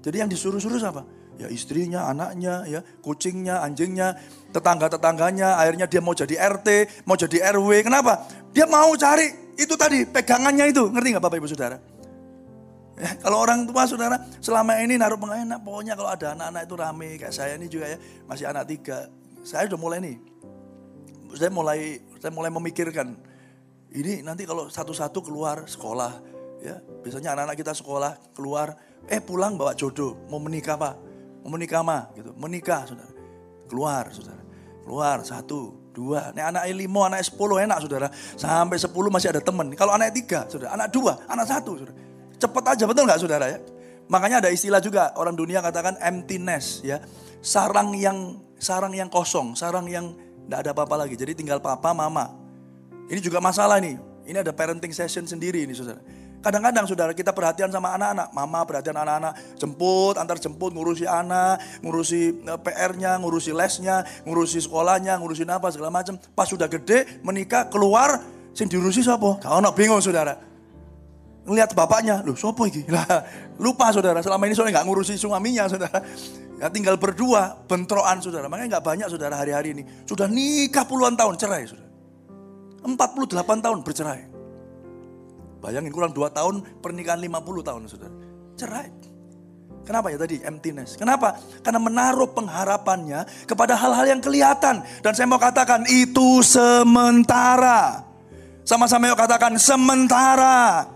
Jadi 0.00 0.16
yang 0.24 0.30
disuruh-suruh 0.32 0.80
siapa? 0.80 1.04
Ya 1.36 1.52
istrinya, 1.52 2.08
anaknya, 2.08 2.64
ya 2.64 2.80
kucingnya, 3.04 3.60
anjingnya, 3.60 4.16
tetangga-tetangganya. 4.56 5.60
Akhirnya 5.60 5.84
dia 5.84 6.00
mau 6.00 6.16
jadi 6.16 6.32
RT, 6.32 6.68
mau 7.04 7.16
jadi 7.16 7.52
RW. 7.52 7.84
Kenapa? 7.84 8.24
Dia 8.56 8.64
mau 8.64 8.88
cari 8.96 9.54
itu 9.60 9.76
tadi 9.76 10.08
pegangannya 10.08 10.72
itu. 10.72 10.88
Ngerti 10.88 11.08
nggak 11.12 11.24
Bapak 11.24 11.36
Ibu 11.36 11.48
Saudara? 11.48 11.76
Ya, 12.96 13.12
kalau 13.20 13.44
orang 13.44 13.68
tua 13.68 13.84
saudara 13.84 14.16
selama 14.40 14.80
ini 14.80 14.96
naruh 14.96 15.20
pengenak, 15.20 15.60
pokoknya 15.60 15.92
kalau 16.00 16.08
ada 16.08 16.32
anak-anak 16.32 16.64
itu 16.64 16.74
rame 16.80 17.08
kayak 17.20 17.34
saya 17.36 17.52
ini 17.60 17.68
juga 17.68 17.92
ya 17.92 18.00
masih 18.24 18.48
anak 18.48 18.64
tiga. 18.72 19.12
Saya 19.44 19.68
udah 19.68 19.76
mulai 19.76 20.00
nih, 20.00 20.16
saya 21.36 21.52
mulai 21.52 22.00
saya 22.16 22.32
mulai 22.32 22.48
memikirkan 22.48 23.12
ini 23.92 24.24
nanti 24.24 24.48
kalau 24.48 24.72
satu-satu 24.72 25.20
keluar 25.20 25.68
sekolah, 25.68 26.12
ya 26.64 26.80
biasanya 27.04 27.36
anak-anak 27.36 27.56
kita 27.60 27.72
sekolah 27.76 28.16
keluar, 28.32 28.72
eh 29.12 29.20
pulang 29.20 29.60
bawa 29.60 29.76
jodoh, 29.76 30.16
mau 30.32 30.40
menikah 30.40 30.80
pak, 30.80 30.96
menikah 31.48 31.82
mah, 31.82 32.10
gitu, 32.14 32.30
menikah 32.36 32.84
saudara, 32.86 33.12
keluar 33.70 34.10
saudara, 34.10 34.42
keluar 34.82 35.22
satu, 35.24 35.90
dua, 35.96 36.30
nih 36.36 36.44
anak 36.44 36.62
lima, 36.74 37.08
anak 37.08 37.24
sepuluh 37.24 37.56
enak 37.62 37.78
saudara, 37.80 38.08
sampai 38.36 38.76
sepuluh 38.76 39.08
masih 39.08 39.32
ada 39.32 39.40
temen. 39.40 39.72
Kalau 39.78 39.96
anak 39.96 40.12
tiga, 40.12 40.44
saudara, 40.46 40.76
anak 40.76 40.92
dua, 40.92 41.22
anak 41.26 41.46
satu, 41.48 41.80
saudara, 41.80 41.96
cepet 42.36 42.64
aja 42.68 42.84
betul 42.84 43.04
nggak 43.08 43.20
saudara 43.20 43.46
ya? 43.48 43.58
Makanya 44.06 44.44
ada 44.44 44.50
istilah 44.54 44.78
juga 44.78 45.10
orang 45.18 45.34
dunia 45.34 45.58
katakan 45.58 45.98
emptiness 45.98 46.84
ya, 46.86 47.02
sarang 47.42 47.96
yang 47.96 48.38
sarang 48.60 48.94
yang 48.94 49.10
kosong, 49.10 49.58
sarang 49.58 49.90
yang 49.90 50.14
tidak 50.46 50.58
ada 50.62 50.70
apa-apa 50.70 51.02
lagi. 51.02 51.18
Jadi 51.18 51.34
tinggal 51.34 51.58
papa, 51.58 51.90
mama, 51.90 52.30
ini 53.10 53.18
juga 53.18 53.42
masalah 53.42 53.82
nih. 53.82 53.98
Ini 54.26 54.42
ada 54.42 54.50
parenting 54.50 54.90
session 54.90 55.22
sendiri 55.22 55.62
ini 55.62 55.74
saudara. 55.74 56.02
Kadang-kadang 56.46 56.86
saudara 56.86 57.10
kita 57.10 57.34
perhatian 57.34 57.74
sama 57.74 57.98
anak-anak. 57.98 58.30
Mama 58.30 58.62
perhatian 58.62 58.94
anak-anak. 58.94 59.58
Jemput, 59.58 60.14
antar 60.14 60.38
jemput, 60.38 60.70
ngurusi 60.70 61.02
anak, 61.02 61.58
ngurusi 61.82 62.38
eh, 62.38 62.58
PR-nya, 62.62 63.18
ngurusi 63.18 63.50
lesnya, 63.50 64.06
ngurusi 64.22 64.62
sekolahnya, 64.62 65.18
ngurusin 65.18 65.50
apa 65.50 65.74
segala 65.74 65.90
macam. 65.90 66.14
Pas 66.38 66.46
sudah 66.46 66.70
gede, 66.70 67.18
menikah, 67.26 67.66
keluar, 67.66 68.22
sing 68.54 68.70
diurusi 68.70 69.02
siapa? 69.02 69.42
Kau 69.42 69.58
nak 69.58 69.74
bingung 69.74 69.98
saudara. 69.98 70.38
Ngelihat 71.50 71.74
bapaknya, 71.74 72.22
loh 72.22 72.38
sopo 72.38 72.62
iki? 72.70 72.86
Lah, 72.94 73.26
lupa 73.58 73.90
saudara, 73.90 74.22
selama 74.22 74.46
ini 74.46 74.54
soalnya 74.54 74.78
nggak 74.78 74.86
ngurusi 74.86 75.18
suaminya 75.18 75.66
saudara. 75.66 75.98
Ya, 76.62 76.70
tinggal 76.70 76.94
berdua, 76.94 77.58
bentroan 77.66 78.22
saudara. 78.22 78.46
Makanya 78.46 78.78
nggak 78.78 78.86
banyak 78.86 79.08
saudara 79.10 79.34
hari-hari 79.34 79.74
ini. 79.74 79.82
Sudah 80.06 80.30
nikah 80.30 80.86
puluhan 80.86 81.18
tahun, 81.18 81.34
cerai 81.42 81.66
saudara. 81.66 81.90
48 82.86 83.34
tahun 83.66 83.78
bercerai. 83.82 84.35
Bayangin 85.60 85.92
kurang 85.92 86.12
2 86.12 86.30
tahun 86.30 86.54
pernikahan 86.84 87.20
50 87.20 87.68
tahun 87.68 87.82
saudara. 87.88 88.14
Cerai. 88.56 88.88
Kenapa 89.86 90.10
ya 90.10 90.18
tadi 90.18 90.42
emptiness? 90.42 90.98
Kenapa? 90.98 91.38
Karena 91.62 91.78
menaruh 91.78 92.26
pengharapannya 92.34 93.46
kepada 93.46 93.78
hal-hal 93.78 94.18
yang 94.18 94.18
kelihatan. 94.18 94.82
Dan 94.98 95.14
saya 95.14 95.30
mau 95.30 95.38
katakan 95.38 95.86
itu 95.86 96.42
sementara. 96.42 98.02
Sama-sama 98.66 99.06
yuk 99.06 99.14
katakan 99.14 99.54
sementara. 99.62 100.90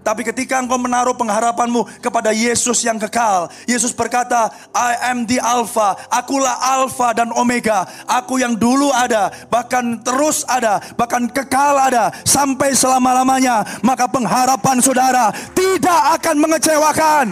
Tapi 0.00 0.24
ketika 0.24 0.56
engkau 0.58 0.80
menaruh 0.80 1.12
pengharapanmu 1.12 2.00
kepada 2.00 2.32
Yesus 2.32 2.80
yang 2.82 2.96
kekal, 2.96 3.52
Yesus 3.68 3.92
berkata, 3.92 4.48
I 4.72 5.12
am 5.12 5.28
the 5.28 5.36
Alpha, 5.36 5.92
akulah 6.08 6.56
Alpha 6.56 7.12
dan 7.12 7.28
Omega, 7.36 7.84
aku 8.08 8.40
yang 8.40 8.56
dulu 8.56 8.88
ada, 8.90 9.28
bahkan 9.52 10.00
terus 10.00 10.42
ada, 10.48 10.80
bahkan 10.96 11.28
kekal 11.28 11.76
ada, 11.76 12.08
sampai 12.24 12.72
selama-lamanya. 12.72 13.62
Maka 13.84 14.08
pengharapan 14.08 14.80
saudara 14.80 15.28
tidak 15.52 16.20
akan 16.20 16.36
mengecewakan. 16.40 17.26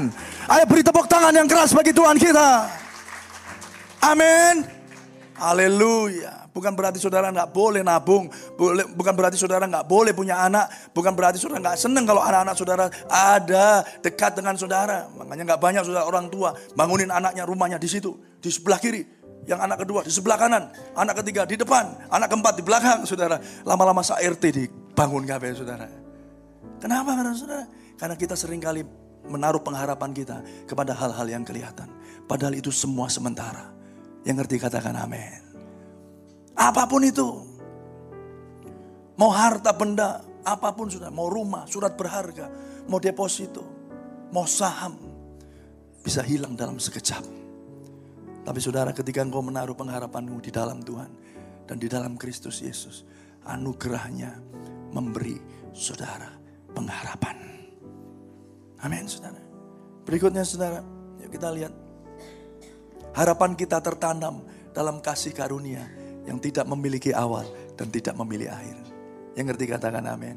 Ayo 0.48 0.64
beri 0.64 0.81
tepuk 0.85 1.09
tangan 1.09 1.33
yang 1.33 1.48
keras 1.48 1.72
bagi 1.72 1.92
Tuhan 1.92 2.16
kita. 2.16 2.68
Amin. 4.00 4.64
Haleluya. 5.37 6.38
Bukan 6.49 6.75
berarti 6.75 6.99
saudara 6.99 7.31
nggak 7.31 7.55
boleh 7.55 7.87
nabung, 7.87 8.27
bukan 8.97 9.15
berarti 9.15 9.39
saudara 9.39 9.69
nggak 9.69 9.87
boleh 9.87 10.11
punya 10.11 10.43
anak, 10.43 10.91
bukan 10.91 11.15
berarti 11.15 11.39
saudara 11.39 11.63
nggak 11.63 11.79
seneng 11.79 12.03
kalau 12.09 12.19
anak-anak 12.25 12.57
saudara 12.59 12.85
ada 13.07 13.87
dekat 14.03 14.35
dengan 14.35 14.59
saudara. 14.59 15.07
Makanya 15.13 15.55
nggak 15.55 15.61
banyak 15.61 15.83
saudara 15.87 16.09
orang 16.09 16.27
tua 16.33 16.57
bangunin 16.75 17.15
anaknya 17.15 17.47
rumahnya 17.47 17.79
di 17.79 17.87
situ, 17.87 18.17
di 18.43 18.51
sebelah 18.51 18.81
kiri, 18.83 19.07
yang 19.49 19.65
anak 19.65 19.81
kedua 19.81 20.05
di 20.05 20.13
sebelah 20.13 20.37
kanan, 20.37 20.69
anak 20.93 21.25
ketiga 21.25 21.49
di 21.49 21.57
depan, 21.57 21.89
anak 22.13 22.29
keempat 22.29 22.55
di 22.61 22.63
belakang, 22.63 23.09
saudara. 23.09 23.41
Lama-lama 23.65 24.05
RT 24.05 24.45
dibangun 24.53 25.25
kabeh, 25.25 25.57
saudara. 25.57 25.89
Kenapa 26.77 27.17
karena 27.17 27.33
saudara? 27.33 27.65
Karena 27.97 28.15
kita 28.15 28.37
sering 28.37 28.61
kali 28.61 28.85
menaruh 29.25 29.65
pengharapan 29.65 30.13
kita 30.13 30.45
kepada 30.69 30.93
hal-hal 30.93 31.27
yang 31.27 31.49
kelihatan. 31.49 31.89
Padahal 32.29 32.61
itu 32.61 32.69
semua 32.69 33.09
sementara. 33.09 33.73
Yang 34.29 34.45
ngerti 34.45 34.57
katakan 34.61 34.93
amin. 35.01 35.48
Apa 36.59 36.90
pun 36.90 37.07
itu. 37.07 37.47
Mau 39.14 39.31
harta 39.31 39.71
benda, 39.75 40.27
apa 40.42 40.75
pun 40.75 40.90
sudah. 40.90 41.11
Mau 41.14 41.31
rumah, 41.31 41.71
surat 41.71 41.94
berharga, 41.94 42.51
mau 42.90 42.99
deposito, 42.99 43.62
mau 44.35 44.42
saham. 44.42 44.99
Bisa 46.03 46.23
hilang 46.27 46.59
dalam 46.59 46.83
sekejap. 46.83 47.23
Tapi 48.42 48.59
saudara 48.59 48.90
ketika 48.90 49.23
engkau 49.23 49.42
menaruh 49.44 49.79
pengharapanmu 49.79 50.38
di 50.42 50.51
dalam 50.51 50.83
Tuhan. 50.83 51.11
Dan 51.68 51.77
di 51.77 51.85
dalam 51.85 52.16
Kristus 52.16 52.64
Yesus. 52.64 53.05
Anugerahnya 53.44 54.40
memberi 54.88 55.37
saudara 55.77 56.33
pengharapan. 56.73 57.37
Amin 58.81 59.05
saudara. 59.05 59.37
Berikutnya 60.09 60.49
saudara, 60.49 60.81
yuk 61.21 61.29
kita 61.29 61.53
lihat. 61.53 61.75
Harapan 63.12 63.53
kita 63.53 63.85
tertanam 63.85 64.40
dalam 64.73 65.05
kasih 65.05 65.37
karunia 65.37 65.85
yang 66.29 66.37
tidak 66.37 66.69
memiliki 66.69 67.17
awal 67.17 67.49
dan 67.81 67.88
tidak 67.88 68.12
memiliki 68.21 68.53
akhir. 68.53 68.77
Yang 69.33 69.45
ngerti 69.55 69.64
katakan 69.73 70.05
amin. 70.05 70.37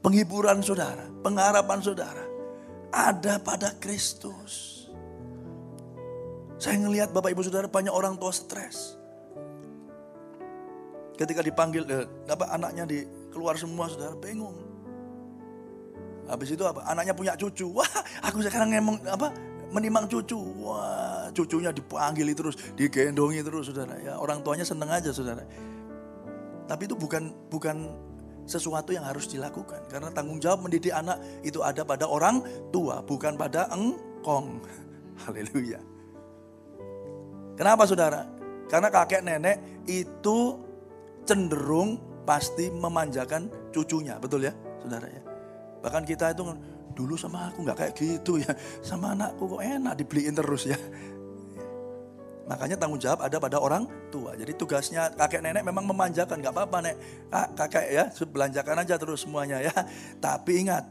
Penghiburan 0.00 0.64
saudara, 0.64 1.04
pengharapan 1.20 1.78
saudara 1.84 2.24
ada 2.92 3.36
pada 3.36 3.76
Kristus. 3.76 4.84
Saya 6.56 6.78
ngelihat 6.78 7.10
Bapak 7.10 7.34
Ibu 7.34 7.42
Saudara 7.42 7.66
banyak 7.66 7.90
orang 7.90 8.16
tua 8.16 8.30
stres. 8.30 8.94
Ketika 11.18 11.42
dipanggil 11.42 11.82
eh, 11.90 12.06
apa 12.30 12.54
anaknya 12.54 12.86
di 12.86 13.02
keluar 13.34 13.58
semua 13.58 13.90
Saudara 13.90 14.14
bingung. 14.16 14.54
Habis 16.30 16.54
itu 16.54 16.62
apa? 16.62 16.86
Anaknya 16.86 17.18
punya 17.18 17.34
cucu. 17.34 17.66
Wah, 17.74 17.90
aku 18.22 18.40
sekarang 18.46 18.70
ngomong 18.72 18.96
apa? 19.10 19.34
menimang 19.72 20.06
cucu. 20.06 20.38
Wah, 20.62 21.11
cucunya 21.32 21.72
dipanggil 21.72 22.28
terus, 22.36 22.56
digendongi 22.76 23.40
terus, 23.42 23.72
saudara. 23.72 23.96
Ya, 23.98 24.16
orang 24.20 24.44
tuanya 24.44 24.64
seneng 24.64 24.92
aja, 24.92 25.10
saudara. 25.10 25.44
Tapi 26.68 26.82
itu 26.86 26.94
bukan 26.94 27.32
bukan 27.50 27.90
sesuatu 28.46 28.94
yang 28.94 29.06
harus 29.06 29.26
dilakukan. 29.30 29.86
Karena 29.90 30.10
tanggung 30.10 30.38
jawab 30.38 30.66
mendidik 30.66 30.94
anak 30.94 31.18
itu 31.42 31.60
ada 31.62 31.82
pada 31.82 32.06
orang 32.06 32.42
tua, 32.70 33.02
bukan 33.02 33.34
pada 33.34 33.70
engkong. 33.70 34.62
Haleluya. 35.26 35.80
Kenapa 37.56 37.84
saudara? 37.84 38.26
Karena 38.66 38.88
kakek 38.88 39.20
nenek 39.20 39.84
itu 39.84 40.56
cenderung 41.28 42.00
pasti 42.24 42.70
memanjakan 42.72 43.50
cucunya, 43.74 44.16
betul 44.16 44.46
ya 44.46 44.54
saudara 44.80 45.06
ya. 45.06 45.22
Bahkan 45.82 46.02
kita 46.06 46.32
itu 46.34 46.42
dulu 46.92 47.14
sama 47.18 47.50
aku 47.50 47.64
nggak 47.66 47.78
kayak 47.78 47.92
gitu 47.98 48.40
ya, 48.40 48.52
sama 48.80 49.12
anakku 49.14 49.46
kok 49.46 49.62
enak 49.62 49.94
dibeliin 49.98 50.34
terus 50.34 50.66
ya. 50.70 50.78
Makanya 52.42 52.74
tanggung 52.74 52.98
jawab 52.98 53.22
ada 53.22 53.38
pada 53.38 53.62
orang 53.62 53.86
tua. 54.10 54.34
Jadi 54.34 54.52
tugasnya 54.58 55.14
kakek 55.14 55.46
nenek 55.46 55.62
memang 55.62 55.86
memanjakan, 55.86 56.42
nggak 56.42 56.54
apa-apa 56.54 56.78
nek 56.82 56.96
kakek 57.54 57.86
ya 57.86 58.04
belanjakan 58.26 58.76
aja 58.82 58.94
terus 58.98 59.22
semuanya 59.22 59.62
ya. 59.62 59.70
Tapi 60.24 60.66
ingat, 60.66 60.84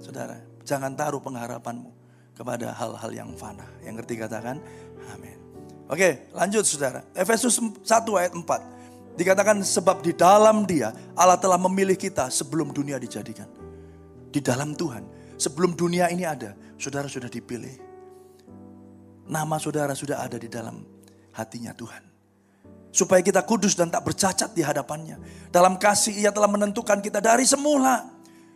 saudara, 0.00 0.40
jangan 0.64 0.96
taruh 0.96 1.20
pengharapanmu 1.20 1.92
kepada 2.32 2.72
hal-hal 2.72 3.10
yang 3.12 3.30
fana. 3.36 3.68
Yang 3.84 4.00
ngerti 4.00 4.14
katakan, 4.16 4.56
amin. 5.12 5.36
Oke, 5.92 6.32
lanjut 6.32 6.64
saudara. 6.64 7.04
Efesus 7.12 7.60
1 7.60 7.84
ayat 8.16 8.32
4. 8.32 8.74
Dikatakan 9.14 9.62
sebab 9.62 10.02
di 10.02 10.10
dalam 10.16 10.66
dia 10.66 10.90
Allah 11.14 11.38
telah 11.38 11.60
memilih 11.60 11.94
kita 11.94 12.32
sebelum 12.32 12.72
dunia 12.74 12.96
dijadikan. 12.98 13.46
Di 14.32 14.42
dalam 14.42 14.74
Tuhan, 14.74 15.06
sebelum 15.38 15.78
dunia 15.78 16.10
ini 16.10 16.26
ada, 16.26 16.58
saudara 16.80 17.06
sudah 17.06 17.30
dipilih. 17.30 17.78
Nama 19.30 19.56
saudara 19.62 19.94
sudah 19.94 20.20
ada 20.26 20.34
di 20.34 20.50
dalam 20.50 20.93
hatinya 21.34 21.74
Tuhan. 21.74 22.02
Supaya 22.94 23.20
kita 23.26 23.42
kudus 23.42 23.74
dan 23.74 23.90
tak 23.90 24.06
bercacat 24.06 24.54
di 24.54 24.62
hadapannya. 24.62 25.18
Dalam 25.50 25.82
kasih 25.82 26.14
ia 26.14 26.30
telah 26.30 26.46
menentukan 26.46 27.02
kita 27.02 27.18
dari 27.18 27.42
semula 27.42 28.13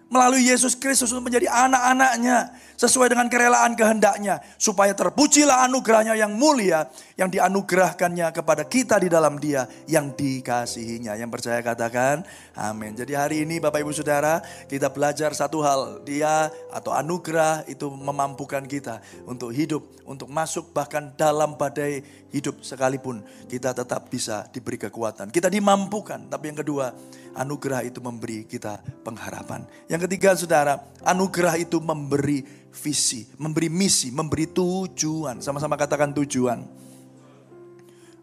melalui 0.09 0.49
Yesus 0.49 0.73
Kristus 0.77 1.13
untuk 1.13 1.29
menjadi 1.29 1.49
anak-anaknya 1.53 2.69
sesuai 2.79 3.11
dengan 3.11 3.27
kerelaan 3.27 3.75
kehendaknya 3.75 4.39
supaya 4.55 4.95
terpujilah 4.95 5.67
anugerahnya 5.67 6.15
yang 6.15 6.31
mulia 6.39 6.87
yang 7.19 7.27
dianugerahkannya 7.27 8.31
kepada 8.31 8.63
kita 8.63 9.03
di 9.03 9.11
dalam 9.11 9.43
dia 9.43 9.67
yang 9.91 10.15
dikasihinya. 10.15 11.19
Yang 11.19 11.31
percaya 11.35 11.59
katakan 11.59 12.23
amin. 12.55 12.95
Jadi 12.95 13.13
hari 13.19 13.37
ini 13.43 13.59
Bapak 13.59 13.83
Ibu 13.83 13.91
Saudara 13.91 14.39
kita 14.71 14.95
belajar 14.95 15.35
satu 15.35 15.59
hal. 15.67 16.07
Dia 16.07 16.47
atau 16.71 16.95
anugerah 16.95 17.67
itu 17.67 17.91
memampukan 17.91 18.63
kita 18.63 19.03
untuk 19.27 19.51
hidup 19.51 19.83
untuk 20.07 20.31
masuk 20.31 20.71
bahkan 20.71 21.11
dalam 21.19 21.59
badai 21.59 22.07
hidup 22.31 22.63
sekalipun. 22.63 23.27
Kita 23.51 23.75
tetap 23.75 24.07
bisa 24.07 24.47
diberi 24.55 24.79
kekuatan. 24.79 25.35
Kita 25.35 25.51
dimampukan 25.51 26.31
tapi 26.31 26.55
yang 26.55 26.63
kedua 26.63 26.95
anugerah 27.35 27.83
itu 27.83 27.99
memberi 27.99 28.47
kita 28.47 28.79
pengharapan. 29.03 29.67
Yang 29.91 29.98
ketiga 30.03 30.35
saudara, 30.35 30.83
anugerah 31.03 31.59
itu 31.59 31.79
memberi 31.83 32.43
visi, 32.73 33.27
memberi 33.41 33.67
misi, 33.67 34.15
memberi 34.15 34.47
tujuan. 34.51 35.43
Sama-sama 35.43 35.75
katakan 35.75 36.15
tujuan. 36.15 36.63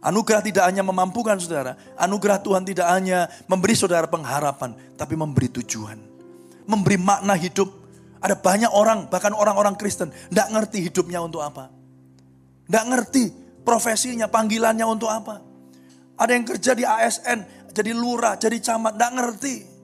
Anugerah 0.05 0.45
tidak 0.45 0.69
hanya 0.69 0.85
memampukan 0.85 1.33
saudara, 1.41 1.73
anugerah 1.97 2.37
Tuhan 2.37 2.61
tidak 2.61 2.85
hanya 2.93 3.25
memberi 3.49 3.73
saudara 3.73 4.05
pengharapan, 4.05 4.77
tapi 4.93 5.17
memberi 5.17 5.49
tujuan. 5.49 5.97
Memberi 6.69 7.01
makna 7.01 7.33
hidup. 7.33 7.73
Ada 8.21 8.37
banyak 8.37 8.69
orang, 8.69 9.09
bahkan 9.09 9.33
orang-orang 9.33 9.73
Kristen, 9.73 10.13
tidak 10.29 10.47
ngerti 10.53 10.89
hidupnya 10.89 11.25
untuk 11.25 11.41
apa. 11.41 11.73
Tidak 12.69 12.85
ngerti 12.85 13.23
profesinya, 13.65 14.29
panggilannya 14.29 14.85
untuk 14.85 15.09
apa. 15.09 15.41
Ada 16.21 16.31
yang 16.37 16.45
kerja 16.45 16.71
di 16.77 16.85
ASN, 16.85 17.39
jadi 17.73 17.91
lurah, 17.91 18.37
jadi 18.37 18.61
camat, 18.61 18.97
tidak 18.97 19.11
ngerti. 19.19 19.74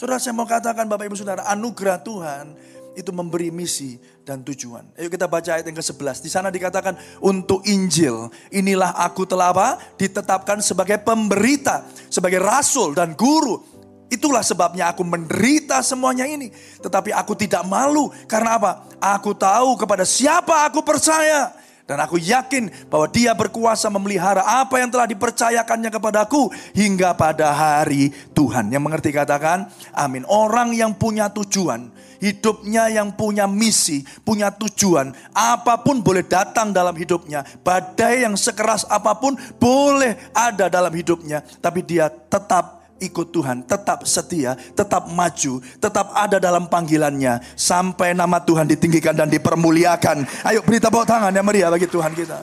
Saudara 0.00 0.16
saya 0.16 0.32
mau 0.32 0.48
katakan 0.48 0.88
Bapak 0.88 1.12
Ibu 1.12 1.16
Saudara, 1.20 1.44
anugerah 1.52 2.00
Tuhan 2.00 2.56
itu 2.96 3.12
memberi 3.12 3.52
misi 3.52 4.00
dan 4.24 4.40
tujuan. 4.40 4.96
Ayo 4.96 5.12
kita 5.12 5.28
baca 5.28 5.60
ayat 5.60 5.68
yang 5.68 5.76
ke-11. 5.76 6.24
Di 6.24 6.32
sana 6.32 6.48
dikatakan 6.48 6.96
untuk 7.20 7.60
Injil, 7.68 8.32
inilah 8.48 8.96
aku 8.96 9.28
telah 9.28 9.52
apa? 9.52 9.76
Ditetapkan 10.00 10.64
sebagai 10.64 11.04
pemberita, 11.04 11.84
sebagai 12.08 12.40
rasul 12.40 12.96
dan 12.96 13.12
guru. 13.12 13.60
Itulah 14.08 14.40
sebabnya 14.40 14.88
aku 14.88 15.04
menderita 15.04 15.84
semuanya 15.84 16.24
ini. 16.24 16.48
Tetapi 16.80 17.12
aku 17.12 17.36
tidak 17.36 17.60
malu. 17.68 18.08
Karena 18.24 18.56
apa? 18.56 18.72
Aku 19.20 19.36
tahu 19.36 19.76
kepada 19.76 20.08
siapa 20.08 20.64
aku 20.64 20.80
percaya. 20.80 21.59
Dan 21.84 21.98
aku 21.98 22.16
yakin 22.22 22.70
bahwa 22.86 23.06
dia 23.10 23.34
berkuasa 23.34 23.90
memelihara 23.90 24.42
apa 24.42 24.78
yang 24.78 24.88
telah 24.88 25.10
dipercayakannya 25.10 25.90
kepadaku 25.90 26.48
hingga 26.72 27.12
pada 27.18 27.50
hari 27.50 28.14
Tuhan. 28.32 28.70
Yang 28.70 28.82
mengerti 28.82 29.10
katakan 29.10 29.66
amin. 29.92 30.22
Orang 30.30 30.72
yang 30.72 30.94
punya 30.94 31.28
tujuan, 31.34 31.90
hidupnya 32.22 32.88
yang 32.92 33.12
punya 33.12 33.50
misi, 33.50 34.06
punya 34.22 34.54
tujuan. 34.54 35.10
Apa 35.34 35.82
pun 35.82 36.00
boleh 36.00 36.22
datang 36.22 36.70
dalam 36.70 36.94
hidupnya. 36.94 37.42
Badai 37.64 38.22
yang 38.22 38.38
sekeras 38.38 38.86
apa 38.86 39.16
pun 39.18 39.34
boleh 39.58 40.16
ada 40.32 40.70
dalam 40.70 40.92
hidupnya. 40.94 41.42
Tapi 41.58 41.82
dia 41.82 42.08
tetap 42.08 42.79
ikut 43.00 43.32
Tuhan, 43.32 43.64
tetap 43.64 44.04
setia, 44.04 44.54
tetap 44.54 45.08
maju, 45.08 45.58
tetap 45.80 46.12
ada 46.12 46.36
dalam 46.36 46.68
panggilannya 46.68 47.40
sampai 47.56 48.12
nama 48.12 48.38
Tuhan 48.44 48.68
ditinggikan 48.68 49.16
dan 49.16 49.32
dipermuliakan. 49.32 50.46
Ayo 50.46 50.60
beri 50.60 50.78
tepuk 50.78 51.08
tangan 51.08 51.32
yang 51.32 51.42
meriah 51.48 51.72
bagi 51.72 51.88
Tuhan 51.88 52.12
kita. 52.12 52.38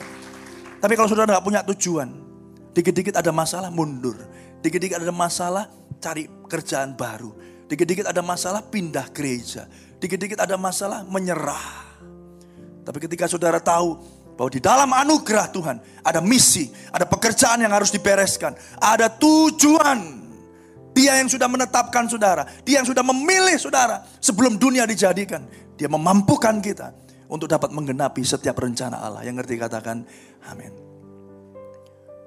Tapi 0.78 0.92
kalau 0.98 1.08
saudara 1.10 1.38
nggak 1.38 1.46
punya 1.46 1.62
tujuan, 1.62 2.10
dikit-dikit 2.74 3.14
ada 3.14 3.30
masalah 3.30 3.70
mundur, 3.70 4.18
dikit-dikit 4.62 4.98
ada 4.98 5.14
masalah 5.14 5.64
cari 5.98 6.26
kerjaan 6.46 6.94
baru, 6.98 7.34
dikit-dikit 7.66 8.06
ada 8.06 8.22
masalah 8.22 8.62
pindah 8.66 9.10
gereja, 9.10 9.66
dikit-dikit 10.02 10.38
ada 10.38 10.54
masalah 10.54 11.02
menyerah. 11.06 11.86
Tapi 12.86 12.98
ketika 13.02 13.26
saudara 13.26 13.58
tahu 13.58 13.98
bahwa 14.38 14.50
di 14.54 14.62
dalam 14.62 14.90
anugerah 14.94 15.50
Tuhan 15.50 15.76
ada 16.06 16.22
misi, 16.22 16.70
ada 16.94 17.02
pekerjaan 17.02 17.58
yang 17.58 17.74
harus 17.74 17.90
dibereskan, 17.90 18.54
ada 18.78 19.10
tujuan 19.10 20.27
dia 20.98 21.14
yang 21.22 21.30
sudah 21.30 21.46
menetapkan 21.46 22.10
saudara. 22.10 22.42
Dia 22.66 22.82
yang 22.82 22.88
sudah 22.90 23.06
memilih 23.06 23.54
saudara. 23.54 24.02
Sebelum 24.18 24.58
dunia 24.58 24.82
dijadikan. 24.82 25.46
Dia 25.78 25.86
memampukan 25.86 26.58
kita. 26.58 26.90
Untuk 27.30 27.46
dapat 27.46 27.70
menggenapi 27.70 28.26
setiap 28.26 28.58
rencana 28.58 28.98
Allah. 28.98 29.22
Yang 29.22 29.46
ngerti 29.46 29.54
katakan 29.62 30.02
amin. 30.50 30.74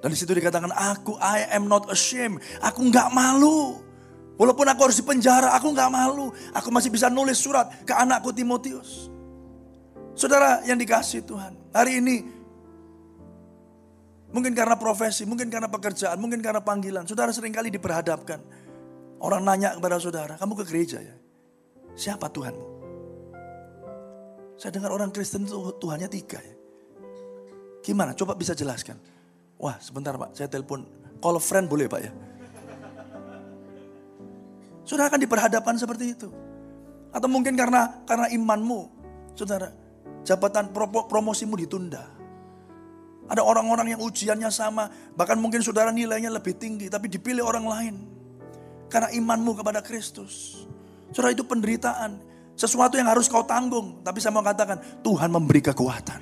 Dan 0.00 0.08
di 0.08 0.16
situ 0.16 0.32
dikatakan 0.32 0.72
aku 0.72 1.20
I 1.20 1.52
am 1.52 1.68
not 1.68 1.92
ashamed. 1.92 2.40
Aku 2.64 2.80
nggak 2.88 3.12
malu. 3.12 3.76
Walaupun 4.40 4.64
aku 4.64 4.88
harus 4.88 4.98
dipenjara, 4.98 5.52
aku 5.52 5.68
nggak 5.76 5.90
malu. 5.92 6.32
Aku 6.56 6.72
masih 6.72 6.88
bisa 6.88 7.12
nulis 7.12 7.36
surat 7.36 7.68
ke 7.84 7.92
anakku 7.92 8.32
Timotius. 8.32 9.12
Saudara 10.16 10.64
yang 10.64 10.80
dikasih 10.80 11.28
Tuhan. 11.28 11.52
Hari 11.76 12.00
ini 12.00 12.16
Mungkin 14.32 14.56
karena 14.56 14.80
profesi, 14.80 15.28
mungkin 15.28 15.52
karena 15.52 15.68
pekerjaan, 15.68 16.16
mungkin 16.16 16.40
karena 16.40 16.64
panggilan. 16.64 17.04
Saudara 17.04 17.36
sering 17.36 17.52
kali 17.52 17.68
diperhadapkan 17.68 18.40
Orang 19.22 19.46
nanya 19.46 19.78
kepada 19.78 20.02
saudara, 20.02 20.34
kamu 20.34 20.58
ke 20.58 20.64
gereja 20.66 20.98
ya? 20.98 21.14
Siapa 21.94 22.26
Tuhanmu? 22.26 22.66
Saya 24.58 24.74
dengar 24.74 24.90
orang 24.90 25.14
Kristen 25.14 25.46
itu 25.46 25.54
Tuhannya 25.78 26.10
tiga 26.10 26.42
ya. 26.42 26.54
Gimana? 27.86 28.18
Coba 28.18 28.34
bisa 28.34 28.54
jelaskan. 28.54 28.98
Wah 29.62 29.78
sebentar 29.78 30.14
pak, 30.18 30.34
saya 30.34 30.50
telepon. 30.50 30.82
Call 31.22 31.38
friend 31.38 31.70
boleh 31.70 31.86
pak 31.86 32.00
ya? 32.02 32.10
Saudara 34.82 35.06
akan 35.06 35.22
diperhadapkan 35.22 35.78
seperti 35.78 36.18
itu. 36.18 36.28
Atau 37.14 37.30
mungkin 37.30 37.54
karena 37.54 38.02
karena 38.02 38.26
imanmu, 38.26 38.90
saudara, 39.38 39.70
jabatan 40.26 40.74
promosimu 41.06 41.54
ditunda. 41.54 42.02
Ada 43.30 43.46
orang-orang 43.46 43.94
yang 43.94 44.02
ujiannya 44.02 44.50
sama, 44.50 44.90
bahkan 45.14 45.38
mungkin 45.38 45.62
saudara 45.62 45.94
nilainya 45.94 46.34
lebih 46.34 46.58
tinggi, 46.58 46.90
tapi 46.90 47.06
dipilih 47.06 47.46
orang 47.46 47.66
lain. 47.70 47.94
Karena 48.92 49.08
imanmu 49.08 49.56
kepada 49.56 49.80
Kristus. 49.80 50.68
Saudara 51.16 51.32
itu 51.32 51.48
penderitaan. 51.48 52.20
Sesuatu 52.52 53.00
yang 53.00 53.08
harus 53.08 53.24
kau 53.24 53.40
tanggung. 53.48 54.04
Tapi 54.04 54.20
saya 54.20 54.36
mau 54.36 54.44
katakan, 54.44 55.00
Tuhan 55.00 55.32
memberi 55.32 55.64
kekuatan. 55.64 56.20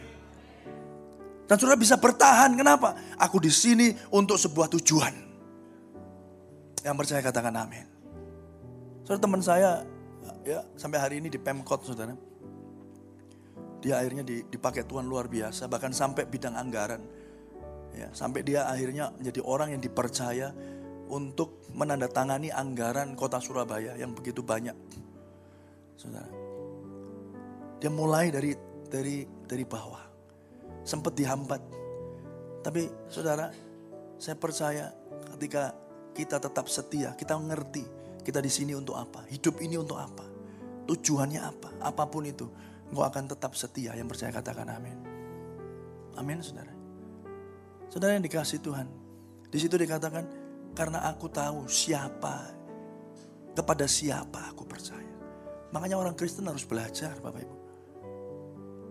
Dan 1.51 1.57
saudara 1.59 1.75
bisa 1.75 1.99
bertahan. 1.99 2.55
Kenapa? 2.55 2.95
Aku 3.19 3.43
di 3.43 3.51
sini 3.51 3.91
untuk 4.15 4.39
sebuah 4.39 4.71
tujuan. 4.79 5.11
Yang 6.87 6.95
percaya 6.95 7.21
katakan 7.27 7.59
amin. 7.59 7.87
Saudara 9.03 9.19
teman 9.19 9.43
saya, 9.43 9.83
ya 10.47 10.63
sampai 10.79 11.03
hari 11.03 11.19
ini 11.19 11.27
di 11.27 11.43
Pemkot 11.43 11.83
saudara. 11.83 12.15
Dia 13.83 13.99
akhirnya 13.99 14.23
dipakai 14.23 14.87
Tuhan 14.87 15.11
luar 15.11 15.27
biasa. 15.27 15.67
Bahkan 15.67 15.91
sampai 15.91 16.23
bidang 16.31 16.55
anggaran. 16.55 17.03
Ya, 17.99 18.07
sampai 18.15 18.47
dia 18.47 18.71
akhirnya 18.71 19.11
menjadi 19.19 19.43
orang 19.43 19.75
yang 19.75 19.83
dipercaya 19.83 20.55
untuk 21.11 21.67
menandatangani 21.75 22.55
anggaran 22.55 23.19
kota 23.19 23.43
Surabaya 23.43 23.99
yang 23.99 24.15
begitu 24.15 24.41
banyak. 24.41 24.75
Saudara. 25.99 26.31
Dia 27.83 27.91
mulai 27.91 28.31
dari 28.31 28.55
dari 28.87 29.27
dari 29.45 29.65
bawah. 29.67 30.09
sempat 30.81 31.13
dihambat. 31.13 31.61
Tapi 32.65 32.89
saudara, 33.13 33.53
saya 34.17 34.33
percaya 34.33 34.89
ketika 35.37 35.77
kita 36.17 36.41
tetap 36.41 36.73
setia, 36.73 37.13
kita 37.21 37.37
ngerti 37.37 37.85
kita 38.21 38.41
di 38.41 38.53
sini 38.53 38.73
untuk 38.77 38.97
apa, 38.97 39.25
hidup 39.29 39.61
ini 39.61 39.77
untuk 39.81 40.01
apa, 40.01 40.25
tujuannya 40.89 41.41
apa, 41.41 41.69
apa 41.85 42.05
pun 42.09 42.25
itu, 42.29 42.49
engkau 42.93 43.05
akan 43.05 43.29
tetap 43.29 43.53
setia. 43.57 43.97
Yang 43.97 44.17
percaya 44.17 44.31
katakan 44.41 44.69
amin. 44.73 44.99
Amin 46.17 46.41
saudara. 46.45 46.73
Saudara 47.91 48.15
yang 48.15 48.25
dikasih 48.25 48.61
Tuhan. 48.63 48.87
Di 49.51 49.59
situ 49.59 49.75
dikatakan, 49.75 50.25
karena 50.75 51.05
aku 51.11 51.27
tahu 51.31 51.67
siapa, 51.67 52.61
kepada 53.55 53.85
siapa 53.85 54.51
aku 54.51 54.65
percaya. 54.65 55.11
Makanya 55.71 55.99
orang 55.99 56.15
Kristen 56.19 56.47
harus 56.49 56.67
belajar 56.67 57.15
Bapak 57.23 57.43
Ibu. 57.45 57.57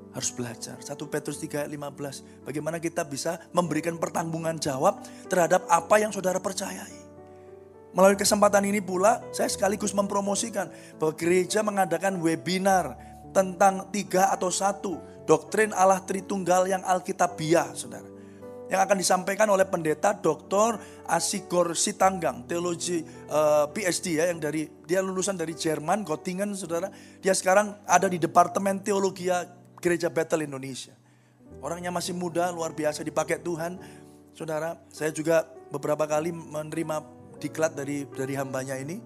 Harus 0.10 0.32
belajar. 0.34 0.78
1 0.82 0.90
Petrus 1.12 1.38
3 1.38 1.66
ayat 1.66 1.72
15. 1.72 2.46
Bagaimana 2.48 2.82
kita 2.82 3.06
bisa 3.06 3.38
memberikan 3.54 4.00
pertanggungan 4.00 4.58
jawab 4.58 5.06
terhadap 5.30 5.70
apa 5.70 5.96
yang 6.02 6.10
saudara 6.10 6.42
percayai. 6.42 6.98
Melalui 7.90 8.18
kesempatan 8.18 8.66
ini 8.70 8.82
pula 8.82 9.22
saya 9.34 9.50
sekaligus 9.50 9.94
mempromosikan 9.98 10.70
bahwa 11.02 11.14
gereja 11.18 11.66
mengadakan 11.66 12.22
webinar 12.22 12.98
tentang 13.34 13.90
tiga 13.90 14.30
atau 14.34 14.50
satu 14.50 14.98
doktrin 15.26 15.74
Allah 15.74 16.02
Tritunggal 16.02 16.70
yang 16.70 16.82
Alkitabiah 16.86 17.74
saudara. 17.74 18.19
Yang 18.70 18.82
akan 18.86 18.98
disampaikan 19.02 19.50
oleh 19.50 19.66
pendeta 19.66 20.14
Dr. 20.14 20.78
Asigor 21.10 21.74
Sitanggang, 21.74 22.46
teologi 22.46 23.02
uh, 23.02 23.66
eh, 23.66 23.66
PhD 23.74 24.22
ya 24.22 24.30
yang 24.30 24.38
dari 24.38 24.70
dia 24.86 25.02
lulusan 25.02 25.34
dari 25.34 25.58
Jerman, 25.58 26.06
Göttingen 26.06 26.54
saudara. 26.54 26.94
Dia 27.18 27.34
sekarang 27.34 27.82
ada 27.90 28.06
di 28.06 28.22
Departemen 28.22 28.86
Teologi 28.86 29.26
Gereja 29.82 30.14
Bethel 30.14 30.46
Indonesia. 30.46 30.94
Orangnya 31.66 31.90
masih 31.90 32.14
muda, 32.14 32.54
luar 32.54 32.78
biasa 32.78 33.02
dipakai 33.02 33.42
Tuhan. 33.42 33.82
Saudara, 34.38 34.78
saya 34.94 35.10
juga 35.10 35.50
beberapa 35.74 36.06
kali 36.06 36.30
menerima 36.30 37.02
diklat 37.42 37.74
dari 37.74 38.06
dari 38.06 38.38
hambanya 38.38 38.78
ini. 38.78 39.02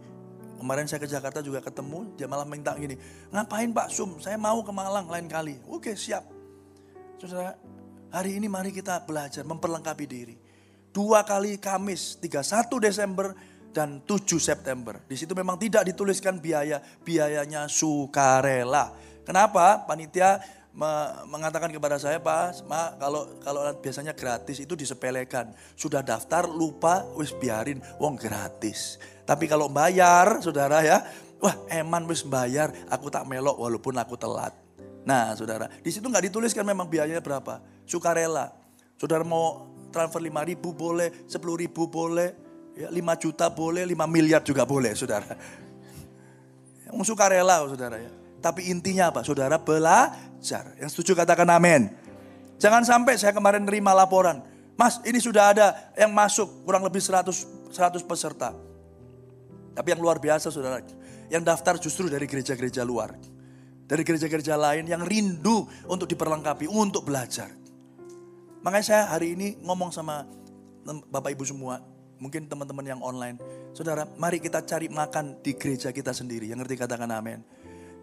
Kemarin 0.60 0.88
saya 0.88 1.00
ke 1.04 1.10
Jakarta 1.10 1.44
juga 1.44 1.60
ketemu, 1.60 2.16
dia 2.16 2.24
malah 2.24 2.48
minta 2.48 2.72
gini, 2.80 2.96
ngapain 3.36 3.68
Pak 3.76 3.92
Sum, 3.92 4.16
saya 4.24 4.40
mau 4.40 4.64
ke 4.64 4.72
Malang 4.72 5.12
lain 5.12 5.28
kali. 5.28 5.60
Oke 5.68 5.92
siap. 5.92 6.24
Saudara, 7.20 7.60
hari 8.14 8.38
ini 8.38 8.46
mari 8.46 8.70
kita 8.70 9.02
belajar 9.02 9.42
memperlengkapi 9.42 10.06
diri. 10.06 10.38
Dua 10.94 11.26
kali 11.26 11.58
Kamis, 11.58 12.22
31 12.22 12.78
Desember 12.78 13.34
dan 13.74 14.06
7 14.06 14.38
September. 14.38 15.02
Di 15.10 15.18
situ 15.18 15.34
memang 15.34 15.58
tidak 15.58 15.90
dituliskan 15.90 16.38
biaya, 16.38 16.78
biayanya 17.02 17.66
sukarela. 17.66 18.94
Kenapa? 19.26 19.82
Panitia 19.90 20.38
mengatakan 21.26 21.74
kepada 21.74 21.98
saya, 21.98 22.22
Pak, 22.22 22.70
Ma, 22.70 22.94
kalau 23.02 23.42
kalau 23.42 23.66
biasanya 23.82 24.14
gratis 24.14 24.62
itu 24.62 24.78
disepelekan. 24.78 25.50
Sudah 25.74 26.06
daftar 26.06 26.46
lupa, 26.46 27.02
wis 27.18 27.34
biarin, 27.34 27.82
wong 27.98 28.14
gratis. 28.22 29.02
Tapi 29.26 29.50
kalau 29.50 29.74
bayar, 29.74 30.38
saudara 30.46 30.86
ya, 30.86 31.02
wah 31.42 31.58
eman 31.74 32.06
wis 32.06 32.22
bayar, 32.22 32.70
aku 32.94 33.10
tak 33.10 33.26
melok 33.26 33.58
walaupun 33.58 33.98
aku 33.98 34.14
telat. 34.14 34.63
Nah 35.04 35.36
saudara, 35.36 35.68
di 35.84 35.92
situ 35.92 36.08
nggak 36.08 36.32
dituliskan 36.32 36.64
memang 36.64 36.88
biayanya 36.88 37.20
berapa. 37.20 37.60
Sukarela. 37.84 38.56
Saudara 38.96 39.28
mau 39.28 39.68
transfer 39.92 40.24
5 40.24 40.50
ribu 40.50 40.72
boleh, 40.72 41.28
10 41.28 41.38
ribu 41.60 41.92
boleh, 41.92 42.34
ya, 42.74 42.88
5 42.90 43.16
juta 43.20 43.52
boleh, 43.52 43.84
5 43.84 44.08
miliar 44.08 44.42
juga 44.42 44.64
boleh 44.64 44.96
saudara. 44.96 45.36
Yang 46.88 47.14
sukarela 47.14 47.68
saudara 47.68 47.98
ya. 48.00 48.12
Tapi 48.44 48.68
intinya 48.68 49.12
apa? 49.12 49.24
Saudara 49.24 49.56
belajar. 49.56 50.76
Yang 50.76 51.00
setuju 51.00 51.16
katakan 51.16 51.48
amin. 51.48 51.88
Jangan 52.60 52.84
sampai 52.84 53.16
saya 53.16 53.32
kemarin 53.32 53.64
nerima 53.64 53.96
laporan. 53.96 54.44
Mas 54.76 55.00
ini 55.08 55.22
sudah 55.22 55.54
ada 55.56 55.68
yang 55.96 56.12
masuk 56.12 56.66
kurang 56.68 56.84
lebih 56.84 57.00
100, 57.00 57.72
100 57.72 58.04
peserta. 58.04 58.52
Tapi 59.74 59.88
yang 59.96 60.02
luar 60.04 60.20
biasa 60.20 60.52
saudara. 60.52 60.84
Yang 61.32 61.44
daftar 61.48 61.76
justru 61.80 62.12
dari 62.12 62.28
gereja-gereja 62.28 62.84
luar. 62.84 63.16
Dari 63.84 64.02
gereja-gereja 64.02 64.56
lain 64.56 64.88
yang 64.88 65.04
rindu 65.04 65.68
untuk 65.92 66.08
diperlengkapi, 66.08 66.72
untuk 66.72 67.04
belajar. 67.04 67.52
Makanya 68.64 68.86
saya 68.86 69.04
hari 69.12 69.36
ini 69.36 69.60
ngomong 69.60 69.92
sama 69.92 70.24
Bapak 71.12 71.36
Ibu 71.36 71.44
semua. 71.44 71.84
Mungkin 72.18 72.48
teman-teman 72.48 72.88
yang 72.88 73.02
online. 73.04 73.36
Saudara, 73.76 74.08
mari 74.16 74.40
kita 74.40 74.64
cari 74.64 74.88
makan 74.88 75.44
di 75.44 75.60
gereja 75.60 75.92
kita 75.92 76.16
sendiri. 76.16 76.48
Yang 76.48 76.64
ngerti 76.64 76.76
katakan 76.80 77.12
amin. 77.12 77.44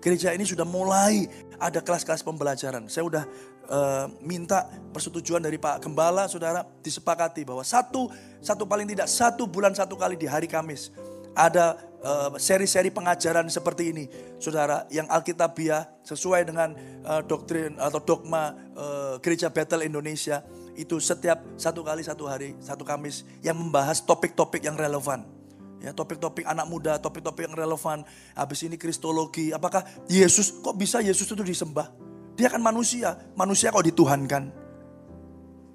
Gereja 0.01 0.33
ini 0.33 0.45
sudah 0.45 0.69
mulai 0.69 1.29
ada 1.57 1.81
kelas-kelas 1.81 2.21
pembelajaran. 2.25 2.89
Saya 2.89 3.05
sudah 3.05 3.25
uh, 3.69 4.07
minta 4.21 4.69
persetujuan 4.93 5.41
dari 5.41 5.57
Pak 5.57 5.85
Gembala, 5.85 6.29
saudara, 6.29 6.65
disepakati 6.85 7.45
bahwa 7.45 7.65
satu, 7.65 8.13
satu 8.41 8.65
paling 8.65 8.89
tidak 8.89 9.09
satu 9.09 9.45
bulan 9.49 9.73
satu 9.73 9.97
kali 9.97 10.17
di 10.17 10.25
hari 10.29 10.49
Kamis 10.49 10.93
ada 11.37 11.79
uh, 12.05 12.35
seri-seri 12.37 12.93
pengajaran 12.93 13.49
seperti 13.49 13.95
ini, 13.95 14.05
saudara, 14.43 14.85
yang 14.93 15.09
Alkitabiah 15.09 15.89
sesuai 16.05 16.49
dengan 16.49 16.75
uh, 17.05 17.23
doktrin 17.25 17.77
atau 17.77 18.01
dogma 18.03 18.57
uh, 18.77 19.15
Gereja 19.23 19.49
Bethel 19.49 19.87
Indonesia 19.87 20.45
itu 20.75 20.97
setiap 21.03 21.45
satu 21.61 21.85
kali 21.85 22.01
satu 22.01 22.25
hari 22.25 22.57
satu 22.63 22.87
Kamis 22.87 23.27
yang 23.45 23.59
membahas 23.59 24.01
topik-topik 24.01 24.65
yang 24.65 24.79
relevan 24.79 25.41
Ya, 25.81 25.97
topik-topik 25.97 26.45
anak 26.45 26.69
muda, 26.69 27.01
topik-topik 27.01 27.49
yang 27.49 27.57
relevan. 27.57 28.05
Habis 28.37 28.69
ini 28.69 28.77
kristologi, 28.77 29.49
apakah 29.49 29.81
Yesus, 30.13 30.61
kok 30.61 30.77
bisa 30.77 31.01
Yesus 31.01 31.25
itu 31.25 31.41
disembah? 31.41 31.89
Dia 32.37 32.53
kan 32.53 32.61
manusia, 32.61 33.17
manusia 33.33 33.73
kok 33.73 33.85
dituhankan? 33.89 34.53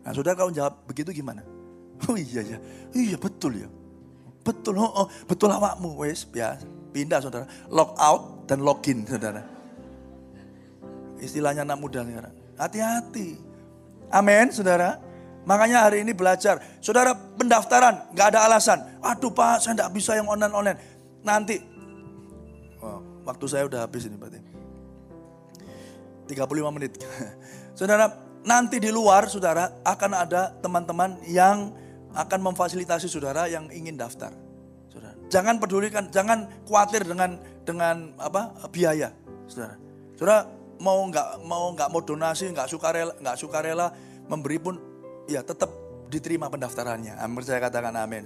Nah 0.05 0.11
saudara 0.13 0.37
kalau 0.37 0.53
jawab 0.53 0.85
begitu 0.85 1.09
gimana? 1.09 1.41
Oh 2.05 2.13
iya 2.13 2.45
ya, 2.45 2.57
iya 2.93 3.17
betul 3.17 3.65
ya. 3.65 3.69
Betul, 4.45 4.77
oh, 4.77 4.91
oh 4.93 5.07
betul 5.25 5.49
awakmu, 5.49 5.97
wes 6.05 6.21
biasa. 6.29 6.69
Pindah 6.93 7.17
saudara, 7.17 7.49
log 7.73 7.97
out 7.97 8.45
dan 8.45 8.61
login 8.61 9.01
saudara. 9.03 9.41
Istilahnya 11.17 11.65
anak 11.65 11.81
muda 11.81 12.05
sekarang. 12.05 12.35
Hati-hati. 12.55 13.41
Amin 14.13 14.53
saudara. 14.53 15.01
Makanya 15.49 15.89
hari 15.89 16.05
ini 16.05 16.13
belajar. 16.13 16.61
Saudara 16.77 17.13
pendaftaran, 17.13 18.13
nggak 18.13 18.27
ada 18.33 18.39
alasan. 18.45 18.79
Aduh 19.01 19.33
pak, 19.33 19.65
saya 19.65 19.73
nggak 19.77 19.91
bisa 19.93 20.13
yang 20.13 20.29
online-online. 20.29 20.77
Nanti, 21.25 21.57
oh, 22.81 23.01
waktu 23.25 23.45
saya 23.49 23.65
udah 23.65 23.85
habis 23.85 24.05
ini 24.05 24.17
berarti. 24.17 24.41
35 26.29 26.75
menit. 26.77 26.97
saudara, 27.77 28.09
nanti 28.45 28.77
di 28.81 28.89
luar 28.89 29.29
saudara 29.29 29.81
akan 29.85 30.11
ada 30.13 30.53
teman-teman 30.61 31.17
yang 31.29 31.73
akan 32.15 32.39
memfasilitasi 32.51 33.11
saudara 33.11 33.45
yang 33.51 33.67
ingin 33.69 33.99
daftar. 33.99 34.31
Saudara, 34.87 35.13
jangan 35.27 35.59
pedulikan, 35.59 36.07
jangan 36.09 36.47
khawatir 36.63 37.03
dengan 37.03 37.35
dengan 37.67 38.15
apa 38.15 38.55
biaya, 38.71 39.11
saudara. 39.45 39.75
Saudara 40.15 40.47
mau 40.79 41.03
nggak 41.11 41.43
mau 41.43 41.75
nggak 41.75 41.89
mau 41.91 42.01
donasi, 42.01 42.49
nggak 42.55 42.71
sukarela, 42.71 43.13
nggak 43.19 43.37
sukarela 43.37 43.91
memberi 44.31 44.57
pun 44.57 44.75
ya 45.27 45.43
tetap 45.43 45.69
diterima 46.07 46.47
pendaftarannya. 46.47 47.19
Amin 47.19 47.43
saya 47.43 47.59
katakan 47.59 47.93
amin. 47.99 48.23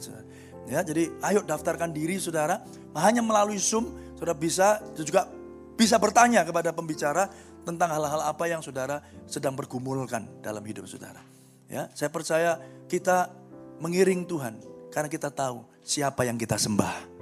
Ya, 0.70 0.86
jadi 0.86 1.10
ayo 1.26 1.42
daftarkan 1.42 1.90
diri 1.90 2.22
saudara. 2.22 2.62
Hanya 2.94 3.26
melalui 3.26 3.58
Zoom 3.58 3.90
saudara 4.18 4.38
bisa 4.38 4.78
juga 5.02 5.26
bisa 5.74 5.96
bertanya 5.98 6.44
kepada 6.44 6.76
pembicara 6.76 7.32
tentang 7.64 7.90
hal-hal 7.90 8.22
apa 8.28 8.46
yang 8.46 8.60
saudara 8.60 9.00
sedang 9.26 9.56
bergumulkan 9.56 10.28
dalam 10.44 10.62
hidup 10.62 10.86
saudara. 10.86 11.24
Ya, 11.70 11.88
saya 11.94 12.10
percaya 12.10 12.58
kita 12.90 13.30
mengiring 13.80 14.28
Tuhan 14.28 14.60
karena 14.94 15.10
kita 15.10 15.32
tahu 15.34 15.64
siapa 15.82 16.28
yang 16.28 16.38
kita 16.38 16.60
sembah. 16.60 17.20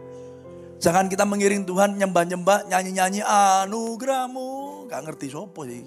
Jangan 0.78 1.10
kita 1.10 1.26
mengiring 1.26 1.66
Tuhan 1.66 1.98
nyembah-nyembah, 1.98 2.70
nyanyi-nyanyi 2.70 3.26
anugerahmu. 3.26 4.86
Gak 4.86 5.02
ngerti 5.10 5.34
sopo 5.34 5.66
sih. 5.66 5.82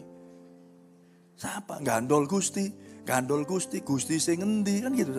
Siapa? 1.38 1.78
Gandol 1.78 2.26
Gusti 2.26 2.90
gandol 3.10 3.42
gusti, 3.42 3.82
gusti 3.82 4.20
sing 4.20 4.38
ngendi 4.38 4.86
kan 4.86 4.92
gitu. 4.94 5.18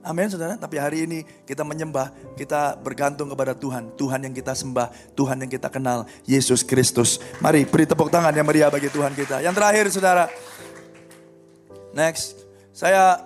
Amin 0.00 0.32
saudara. 0.32 0.56
Tapi 0.56 0.80
hari 0.80 1.04
ini 1.04 1.18
kita 1.44 1.60
menyembah, 1.60 2.08
kita 2.32 2.80
bergantung 2.80 3.28
kepada 3.28 3.52
Tuhan. 3.52 3.92
Tuhan 4.00 4.24
yang 4.24 4.32
kita 4.32 4.56
sembah, 4.56 4.88
Tuhan 5.12 5.44
yang 5.44 5.50
kita 5.52 5.68
kenal, 5.68 6.08
Yesus 6.24 6.64
Kristus. 6.64 7.20
Mari 7.42 7.68
beri 7.68 7.84
tepuk 7.84 8.08
tangan 8.08 8.32
yang 8.32 8.48
meriah 8.48 8.72
bagi 8.72 8.88
Tuhan 8.88 9.12
kita. 9.12 9.44
Yang 9.44 9.54
terakhir 9.60 9.84
saudara. 9.92 10.24
Next. 11.92 12.48
Saya 12.72 13.20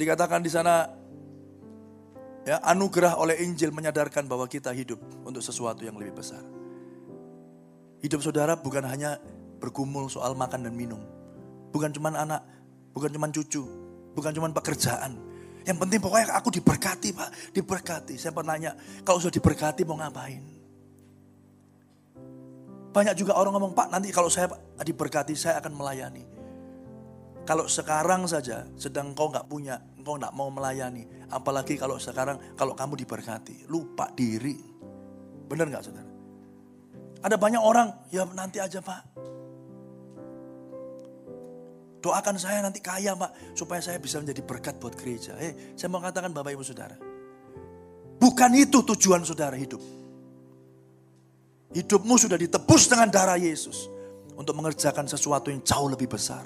dikatakan 0.00 0.40
di 0.40 0.48
sana 0.48 0.88
ya 2.48 2.56
anugerah 2.64 3.20
oleh 3.20 3.44
Injil 3.44 3.68
menyadarkan 3.68 4.24
bahwa 4.24 4.48
kita 4.48 4.72
hidup 4.72 4.98
untuk 5.28 5.44
sesuatu 5.44 5.84
yang 5.84 6.00
lebih 6.00 6.16
besar. 6.16 6.40
Hidup 8.00 8.24
saudara 8.24 8.56
bukan 8.56 8.80
hanya 8.88 9.20
bergumul 9.60 10.08
soal 10.08 10.32
makan 10.32 10.64
dan 10.64 10.72
minum. 10.72 11.04
Bukan 11.70 11.92
cuma 11.92 12.08
anak, 12.16 12.40
bukan 12.96 13.12
cuma 13.12 13.28
cucu, 13.28 13.60
bukan 14.16 14.32
cuma 14.32 14.48
pekerjaan. 14.56 15.20
Yang 15.68 15.76
penting 15.84 16.00
pokoknya 16.00 16.32
aku 16.32 16.48
diberkati 16.48 17.12
pak, 17.12 17.52
diberkati. 17.52 18.16
Saya 18.16 18.32
pernah 18.32 18.56
nanya, 18.56 18.72
kalau 19.04 19.20
sudah 19.20 19.36
diberkati 19.36 19.84
mau 19.84 20.00
ngapain? 20.00 20.40
Banyak 22.90 23.14
juga 23.14 23.38
orang 23.38 23.54
ngomong, 23.54 23.72
Pak 23.76 23.86
nanti 23.86 24.10
kalau 24.10 24.26
saya 24.26 24.50
diberkati 24.82 25.38
saya 25.38 25.62
akan 25.62 25.78
melayani. 25.78 26.39
Kalau 27.48 27.66
sekarang 27.66 28.28
saja 28.28 28.68
sedang 28.76 29.16
kau 29.16 29.32
nggak 29.32 29.48
punya, 29.48 29.80
kau 30.04 30.20
nggak 30.20 30.34
mau 30.36 30.52
melayani. 30.52 31.08
Apalagi 31.32 31.80
kalau 31.80 31.96
sekarang, 31.96 32.36
kalau 32.54 32.76
kamu 32.76 33.00
diberkati. 33.00 33.66
Lupa 33.70 34.12
diri. 34.12 34.56
Benar 35.48 35.66
nggak 35.72 35.84
saudara? 35.84 36.10
Ada 37.20 37.36
banyak 37.36 37.60
orang, 37.60 37.88
ya 38.12 38.24
nanti 38.32 38.60
aja 38.62 38.80
pak. 38.80 39.02
Doakan 42.00 42.36
saya 42.40 42.64
nanti 42.64 42.80
kaya 42.80 43.12
pak, 43.12 43.52
supaya 43.52 43.84
saya 43.84 44.00
bisa 44.00 44.16
menjadi 44.16 44.40
berkat 44.40 44.80
buat 44.80 44.96
gereja. 44.96 45.36
Eh, 45.36 45.76
saya 45.76 45.92
mau 45.92 46.00
katakan 46.00 46.32
bapak 46.32 46.56
ibu 46.56 46.64
saudara. 46.64 46.96
Bukan 48.20 48.50
itu 48.56 48.84
tujuan 48.84 49.24
saudara 49.24 49.56
hidup. 49.56 49.80
Hidupmu 51.70 52.14
sudah 52.18 52.36
ditebus 52.40 52.88
dengan 52.88 53.08
darah 53.08 53.36
Yesus. 53.36 53.88
Untuk 54.36 54.56
mengerjakan 54.56 55.04
sesuatu 55.04 55.52
yang 55.52 55.60
jauh 55.60 55.92
lebih 55.92 56.08
besar 56.08 56.40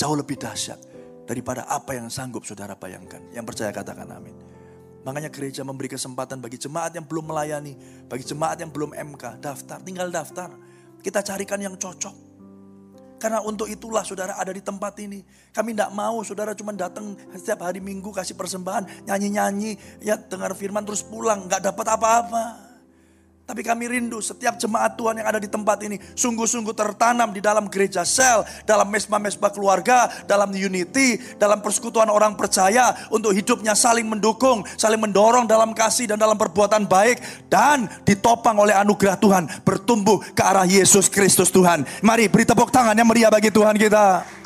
jauh 0.00 0.16
lebih 0.16 0.40
dahsyat 0.40 0.80
daripada 1.28 1.68
apa 1.68 1.92
yang 1.92 2.08
sanggup 2.08 2.48
saudara 2.48 2.72
bayangkan. 2.72 3.20
Yang 3.36 3.44
percaya 3.52 3.68
katakan 3.68 4.08
amin. 4.08 4.32
Makanya 5.04 5.28
gereja 5.28 5.60
memberi 5.60 5.92
kesempatan 5.92 6.40
bagi 6.40 6.56
jemaat 6.56 6.96
yang 6.96 7.04
belum 7.04 7.28
melayani, 7.28 7.76
bagi 8.08 8.24
jemaat 8.24 8.64
yang 8.64 8.72
belum 8.72 8.96
MK, 8.96 9.44
daftar, 9.44 9.78
tinggal 9.84 10.08
daftar. 10.08 10.48
Kita 11.04 11.20
carikan 11.20 11.60
yang 11.60 11.76
cocok. 11.76 12.32
Karena 13.20 13.44
untuk 13.44 13.68
itulah 13.68 14.00
saudara 14.00 14.36
ada 14.40 14.48
di 14.48 14.64
tempat 14.64 14.96
ini. 15.04 15.20
Kami 15.52 15.76
tidak 15.76 15.92
mau 15.92 16.24
saudara 16.24 16.56
cuma 16.56 16.72
datang 16.72 17.12
setiap 17.36 17.68
hari 17.68 17.84
minggu 17.84 18.08
kasih 18.16 18.32
persembahan, 18.32 19.04
nyanyi-nyanyi, 19.04 20.00
ya 20.00 20.16
dengar 20.16 20.56
firman 20.56 20.84
terus 20.88 21.04
pulang, 21.04 21.44
nggak 21.44 21.68
dapat 21.68 21.86
apa-apa. 22.00 22.69
Tapi 23.50 23.66
kami 23.66 23.90
rindu 23.90 24.22
setiap 24.22 24.54
jemaat 24.62 24.94
Tuhan 24.94 25.18
yang 25.18 25.26
ada 25.26 25.42
di 25.42 25.50
tempat 25.50 25.82
ini 25.82 25.98
sungguh-sungguh 25.98 26.70
tertanam 26.70 27.34
di 27.34 27.42
dalam 27.42 27.66
gereja 27.66 28.06
sel, 28.06 28.46
dalam 28.62 28.86
mesbah-mesbah 28.86 29.50
keluarga, 29.50 30.06
dalam 30.22 30.54
unity, 30.54 31.18
dalam 31.34 31.58
persekutuan 31.58 32.06
orang 32.14 32.38
percaya 32.38 32.94
untuk 33.10 33.34
hidupnya 33.34 33.74
saling 33.74 34.06
mendukung, 34.06 34.62
saling 34.78 35.02
mendorong 35.02 35.50
dalam 35.50 35.74
kasih 35.74 36.06
dan 36.06 36.22
dalam 36.22 36.38
perbuatan 36.38 36.86
baik 36.86 37.50
dan 37.50 37.90
ditopang 38.06 38.54
oleh 38.54 38.70
anugerah 38.78 39.18
Tuhan 39.18 39.50
bertumbuh 39.66 40.22
ke 40.30 40.46
arah 40.46 40.62
Yesus 40.62 41.10
Kristus 41.10 41.50
Tuhan. 41.50 41.82
Mari 42.06 42.30
beri 42.30 42.46
tepuk 42.46 42.70
tangan 42.70 42.94
yang 42.94 43.10
meriah 43.10 43.34
bagi 43.34 43.50
Tuhan 43.50 43.74
kita. 43.74 44.39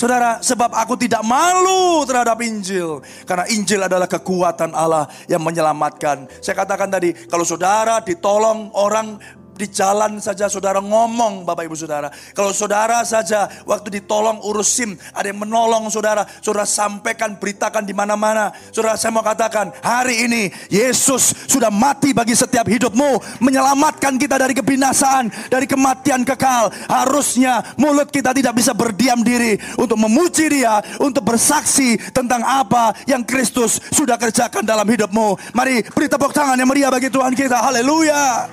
Saudara, 0.00 0.40
sebab 0.40 0.72
aku 0.72 0.96
tidak 0.96 1.20
malu 1.20 2.08
terhadap 2.08 2.40
Injil. 2.40 3.04
Karena 3.28 3.44
Injil 3.52 3.84
adalah 3.84 4.08
kekuatan 4.08 4.72
Allah 4.72 5.04
yang 5.28 5.44
menyelamatkan. 5.44 6.24
Saya 6.40 6.56
katakan 6.56 6.88
tadi, 6.88 7.12
kalau 7.28 7.44
saudara 7.44 8.00
ditolong 8.00 8.72
orang 8.80 9.20
di 9.60 9.68
jalan 9.68 10.16
saja 10.16 10.48
saudara 10.48 10.80
ngomong 10.80 11.44
Bapak 11.44 11.68
Ibu 11.68 11.76
Saudara. 11.76 12.08
Kalau 12.32 12.56
saudara 12.56 13.04
saja 13.04 13.44
waktu 13.68 14.00
ditolong 14.00 14.40
urus 14.48 14.72
SIM, 14.72 14.96
ada 15.12 15.28
yang 15.28 15.44
menolong 15.44 15.92
saudara, 15.92 16.24
saudara 16.40 16.64
sampaikan, 16.64 17.36
beritakan 17.36 17.84
di 17.84 17.92
mana-mana. 17.92 18.56
Saudara 18.72 18.96
saya 18.96 19.12
mau 19.12 19.20
katakan, 19.20 19.68
hari 19.84 20.24
ini 20.24 20.42
Yesus 20.72 21.36
sudah 21.44 21.68
mati 21.68 22.16
bagi 22.16 22.32
setiap 22.32 22.64
hidupmu, 22.64 23.42
menyelamatkan 23.44 24.16
kita 24.16 24.40
dari 24.40 24.56
kebinasaan, 24.56 25.28
dari 25.52 25.68
kematian 25.68 26.24
kekal. 26.24 26.72
Harusnya 26.88 27.60
mulut 27.76 28.08
kita 28.08 28.32
tidak 28.32 28.56
bisa 28.56 28.72
berdiam 28.72 29.20
diri 29.20 29.60
untuk 29.76 30.00
memuji 30.00 30.48
dia, 30.48 30.80
untuk 30.96 31.28
bersaksi 31.28 32.00
tentang 32.16 32.40
apa 32.40 32.96
yang 33.04 33.20
Kristus 33.26 33.76
sudah 33.92 34.16
kerjakan 34.16 34.64
dalam 34.64 34.88
hidupmu. 34.88 35.52
Mari 35.52 35.84
beri 35.92 36.08
tepuk 36.08 36.32
tangan 36.32 36.56
yang 36.56 36.70
meriah 36.70 36.88
bagi 36.88 37.12
Tuhan 37.12 37.36
kita. 37.36 37.60
Haleluya. 37.60 38.48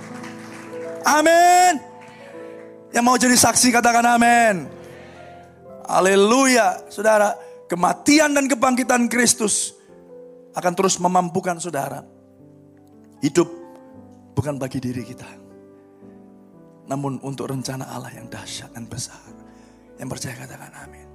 Amin. 1.06 1.74
Yang 2.96 3.04
mau 3.04 3.18
jadi 3.20 3.36
saksi 3.36 3.70
katakan 3.70 4.06
amin. 4.06 4.66
Haleluya. 5.88 6.88
Saudara, 6.90 7.36
kematian 7.70 8.34
dan 8.34 8.48
kebangkitan 8.48 9.12
Kristus 9.12 9.76
akan 10.58 10.74
terus 10.74 10.98
memampukan 10.98 11.60
saudara. 11.62 12.02
Hidup 13.22 13.50
bukan 14.34 14.58
bagi 14.58 14.82
diri 14.82 15.06
kita. 15.06 15.30
Namun 16.88 17.20
untuk 17.22 17.52
rencana 17.52 17.92
Allah 17.92 18.16
yang 18.16 18.32
dahsyat 18.32 18.72
dan 18.72 18.88
besar. 18.88 19.20
Yang 20.00 20.10
percaya 20.18 20.36
katakan 20.46 20.74
amin. 20.88 21.08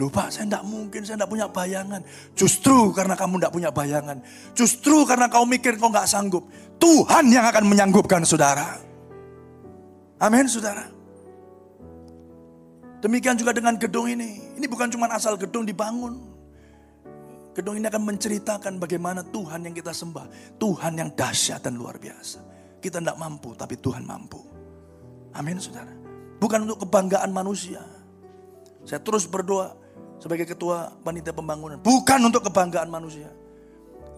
Lupa 0.00 0.32
saya 0.32 0.48
tidak 0.48 0.64
mungkin, 0.64 1.04
saya 1.04 1.20
tidak 1.20 1.30
punya 1.30 1.46
bayangan. 1.52 2.00
Justru 2.32 2.90
karena 2.96 3.14
kamu 3.14 3.38
tidak 3.38 3.52
punya 3.54 3.70
bayangan. 3.70 4.18
Justru 4.56 5.04
karena 5.04 5.28
kau 5.28 5.44
mikir 5.44 5.76
kau 5.76 5.92
nggak 5.92 6.08
sanggup. 6.08 6.48
Tuhan 6.80 7.28
yang 7.28 7.44
akan 7.46 7.64
menyanggupkan 7.68 8.24
saudara. 8.24 8.91
Amin 10.22 10.46
saudara. 10.46 10.86
Demikian 13.02 13.34
juga 13.34 13.50
dengan 13.50 13.74
gedung 13.74 14.06
ini. 14.06 14.54
Ini 14.54 14.70
bukan 14.70 14.86
cuma 14.86 15.10
asal 15.10 15.34
gedung 15.34 15.66
dibangun. 15.66 16.22
Gedung 17.58 17.74
ini 17.74 17.90
akan 17.90 18.06
menceritakan 18.06 18.78
bagaimana 18.78 19.26
Tuhan 19.26 19.66
yang 19.66 19.74
kita 19.74 19.90
sembah. 19.90 20.56
Tuhan 20.62 20.94
yang 20.94 21.10
dahsyat 21.10 21.66
dan 21.66 21.74
luar 21.74 21.98
biasa. 21.98 22.38
Kita 22.78 23.02
tidak 23.02 23.18
mampu, 23.18 23.58
tapi 23.58 23.74
Tuhan 23.82 24.06
mampu. 24.06 24.38
Amin 25.34 25.58
saudara. 25.58 25.90
Bukan 26.38 26.70
untuk 26.70 26.86
kebanggaan 26.86 27.34
manusia. 27.34 27.82
Saya 28.86 29.02
terus 29.02 29.26
berdoa 29.26 29.74
sebagai 30.22 30.46
ketua 30.46 30.94
panitia 31.02 31.34
pembangunan. 31.34 31.82
Bukan 31.82 32.22
untuk 32.22 32.46
kebanggaan 32.46 32.86
manusia. 32.86 33.26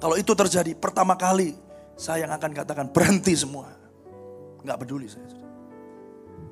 Kalau 0.05 0.21
itu 0.21 0.37
terjadi 0.37 0.77
pertama 0.77 1.17
kali, 1.17 1.57
saya 1.97 2.29
yang 2.29 2.33
akan 2.37 2.53
katakan 2.53 2.93
berhenti 2.93 3.33
semua. 3.33 3.73
Nggak 4.61 4.85
peduli 4.85 5.09
saya. 5.09 5.44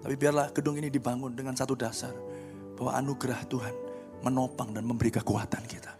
Tapi 0.03 0.15
biarlah 0.19 0.51
gedung 0.51 0.77
ini 0.77 0.91
dibangun 0.91 1.33
dengan 1.33 1.55
satu 1.55 1.79
dasar. 1.79 2.13
Bahwa 2.75 2.99
anugerah 2.99 3.47
Tuhan 3.47 3.75
menopang 4.27 4.75
dan 4.75 4.83
memberi 4.83 5.15
kekuatan 5.15 5.63
kita. 5.71 5.93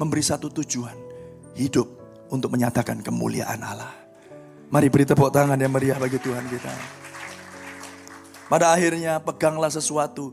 Memberi 0.00 0.24
satu 0.24 0.48
tujuan. 0.48 0.96
Hidup 1.52 1.88
untuk 2.32 2.48
menyatakan 2.48 3.04
kemuliaan 3.04 3.60
Allah. 3.60 3.92
Mari 4.72 4.88
beri 4.88 5.04
tepuk 5.04 5.28
tangan 5.28 5.60
yang 5.60 5.68
meriah 5.68 6.00
bagi 6.00 6.16
Tuhan 6.16 6.48
kita. 6.48 6.72
Pada 8.48 8.72
akhirnya 8.72 9.20
peganglah 9.20 9.68
sesuatu 9.68 10.32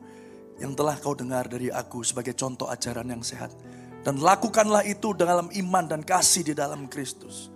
yang 0.60 0.76
telah 0.76 0.96
kau 1.00 1.12
dengar 1.12 1.48
dari 1.48 1.68
aku 1.68 2.04
sebagai 2.08 2.36
contoh 2.36 2.72
ajaran 2.72 3.08
yang 3.08 3.24
sehat. 3.24 3.52
Dan 4.00 4.24
lakukanlah 4.24 4.88
itu 4.88 5.12
dalam 5.12 5.52
iman 5.52 5.84
dan 5.84 6.00
kasih 6.08 6.48
di 6.48 6.54
dalam 6.56 6.88
Kristus. 6.88 7.52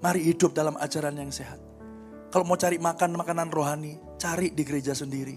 Mari 0.00 0.24
hidup 0.24 0.56
dalam 0.56 0.80
ajaran 0.80 1.20
yang 1.20 1.28
sehat. 1.28 1.69
Kalau 2.30 2.46
mau 2.46 2.54
cari 2.54 2.78
makan 2.78 3.18
makanan 3.18 3.50
rohani, 3.50 3.98
cari 4.14 4.54
di 4.54 4.62
gereja 4.62 4.94
sendiri. 4.94 5.34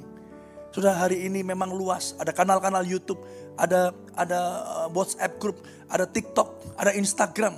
Sudah 0.74 0.98
hari 0.98 1.26
ini 1.26 1.46
memang 1.46 1.70
luas, 1.70 2.18
ada 2.18 2.34
kanal-kanal 2.34 2.82
YouTube, 2.82 3.22
ada 3.58 3.94
ada 4.18 4.40
uh, 4.66 4.88
WhatsApp 4.90 5.38
group, 5.38 5.62
ada 5.86 6.06
TikTok, 6.10 6.78
ada 6.78 6.94
Instagram. 6.98 7.58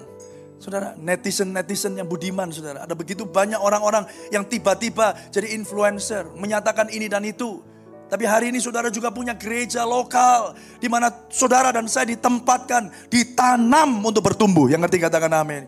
Saudara, 0.56 0.96
netizen-netizen 0.96 2.00
yang 2.00 2.08
budiman, 2.08 2.48
saudara. 2.52 2.88
Ada 2.88 2.96
begitu 2.96 3.28
banyak 3.28 3.60
orang-orang 3.60 4.08
yang 4.32 4.48
tiba-tiba 4.48 5.16
jadi 5.32 5.52
influencer, 5.52 6.32
menyatakan 6.36 6.88
ini 6.92 7.12
dan 7.12 7.28
itu. 7.28 7.60
Tapi 8.08 8.24
hari 8.24 8.54
ini 8.54 8.64
saudara 8.64 8.88
juga 8.88 9.12
punya 9.12 9.36
gereja 9.36 9.84
lokal, 9.84 10.56
di 10.80 10.88
mana 10.88 11.12
saudara 11.28 11.76
dan 11.76 11.92
saya 11.92 12.12
ditempatkan, 12.16 13.12
ditanam 13.12 14.00
untuk 14.00 14.24
bertumbuh. 14.28 14.72
Yang 14.72 14.88
ngerti 14.88 14.98
katakan 15.02 15.32
amin. 15.36 15.64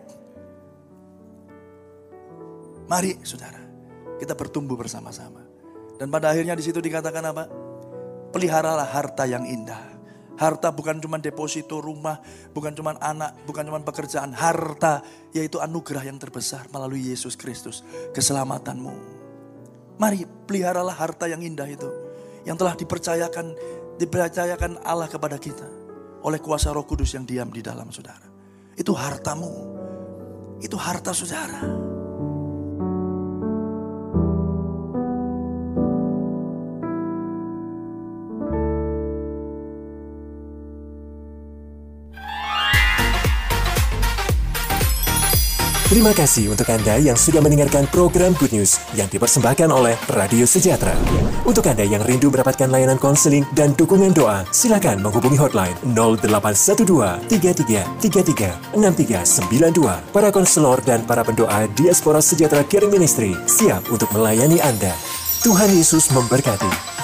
Mari 2.87 3.19
saudara, 3.25 3.56
kita 4.17 4.33
bertumbuh 4.33 4.77
bersama-sama. 4.77 5.45
Dan 5.97 6.13
pada 6.13 6.29
akhirnya 6.29 6.53
di 6.53 6.61
situ 6.65 6.77
dikatakan 6.77 7.23
apa? 7.25 7.43
Peliharalah 8.29 8.85
harta 8.85 9.25
yang 9.25 9.45
indah. 9.45 9.97
Harta 10.37 10.69
bukan 10.69 11.01
cuma 11.01 11.17
deposito 11.17 11.81
rumah, 11.81 12.21
bukan 12.53 12.69
cuma 12.77 12.93
anak, 13.01 13.41
bukan 13.49 13.65
cuma 13.65 13.81
pekerjaan. 13.81 14.29
Harta 14.37 15.01
yaitu 15.33 15.57
anugerah 15.57 16.05
yang 16.05 16.21
terbesar 16.21 16.69
melalui 16.69 17.09
Yesus 17.09 17.33
Kristus. 17.33 17.81
Keselamatanmu. 18.13 19.17
Mari 19.97 20.29
peliharalah 20.45 20.93
harta 20.93 21.25
yang 21.25 21.41
indah 21.41 21.65
itu. 21.65 21.89
Yang 22.45 22.57
telah 22.61 22.73
dipercayakan 22.77 23.45
dipercayakan 23.97 24.85
Allah 24.85 25.09
kepada 25.09 25.41
kita. 25.41 25.65
Oleh 26.21 26.37
kuasa 26.37 26.69
roh 26.69 26.85
kudus 26.85 27.17
yang 27.17 27.25
diam 27.25 27.49
di 27.49 27.65
dalam 27.65 27.89
saudara. 27.89 28.29
Itu 28.77 28.93
hartamu. 28.93 29.49
Itu 30.61 30.77
harta 30.77 31.17
saudara. 31.17 31.96
Terima 45.97 46.13
kasih 46.13 46.53
untuk 46.53 46.69
Anda 46.69 47.01
yang 47.01 47.17
sudah 47.17 47.41
mendengarkan 47.41 47.89
program 47.89 48.37
Good 48.37 48.53
News 48.53 48.77
yang 48.93 49.09
dipersembahkan 49.09 49.65
oleh 49.73 49.97
Radio 50.13 50.45
Sejahtera. 50.45 50.93
Untuk 51.41 51.65
Anda 51.65 51.89
yang 51.89 52.05
rindu 52.05 52.29
mendapatkan 52.29 52.69
layanan 52.69 53.01
konseling 53.01 53.49
dan 53.57 53.73
dukungan 53.73 54.13
doa, 54.13 54.45
silakan 54.53 55.01
menghubungi 55.01 55.41
hotline 55.41 55.73
0812 55.97 56.85
33 57.33 57.97
33 57.97 58.77
6392. 58.77 60.13
Para 60.13 60.29
konselor 60.29 60.85
dan 60.85 61.01
para 61.01 61.25
pendoa 61.25 61.65
Diaspora 61.73 62.21
Sejahtera 62.21 62.61
Caring 62.61 62.93
Ministry 62.93 63.33
siap 63.49 63.89
untuk 63.89 64.13
melayani 64.13 64.61
Anda. 64.61 64.93
Tuhan 65.41 65.73
Yesus 65.73 66.13
memberkati. 66.13 66.96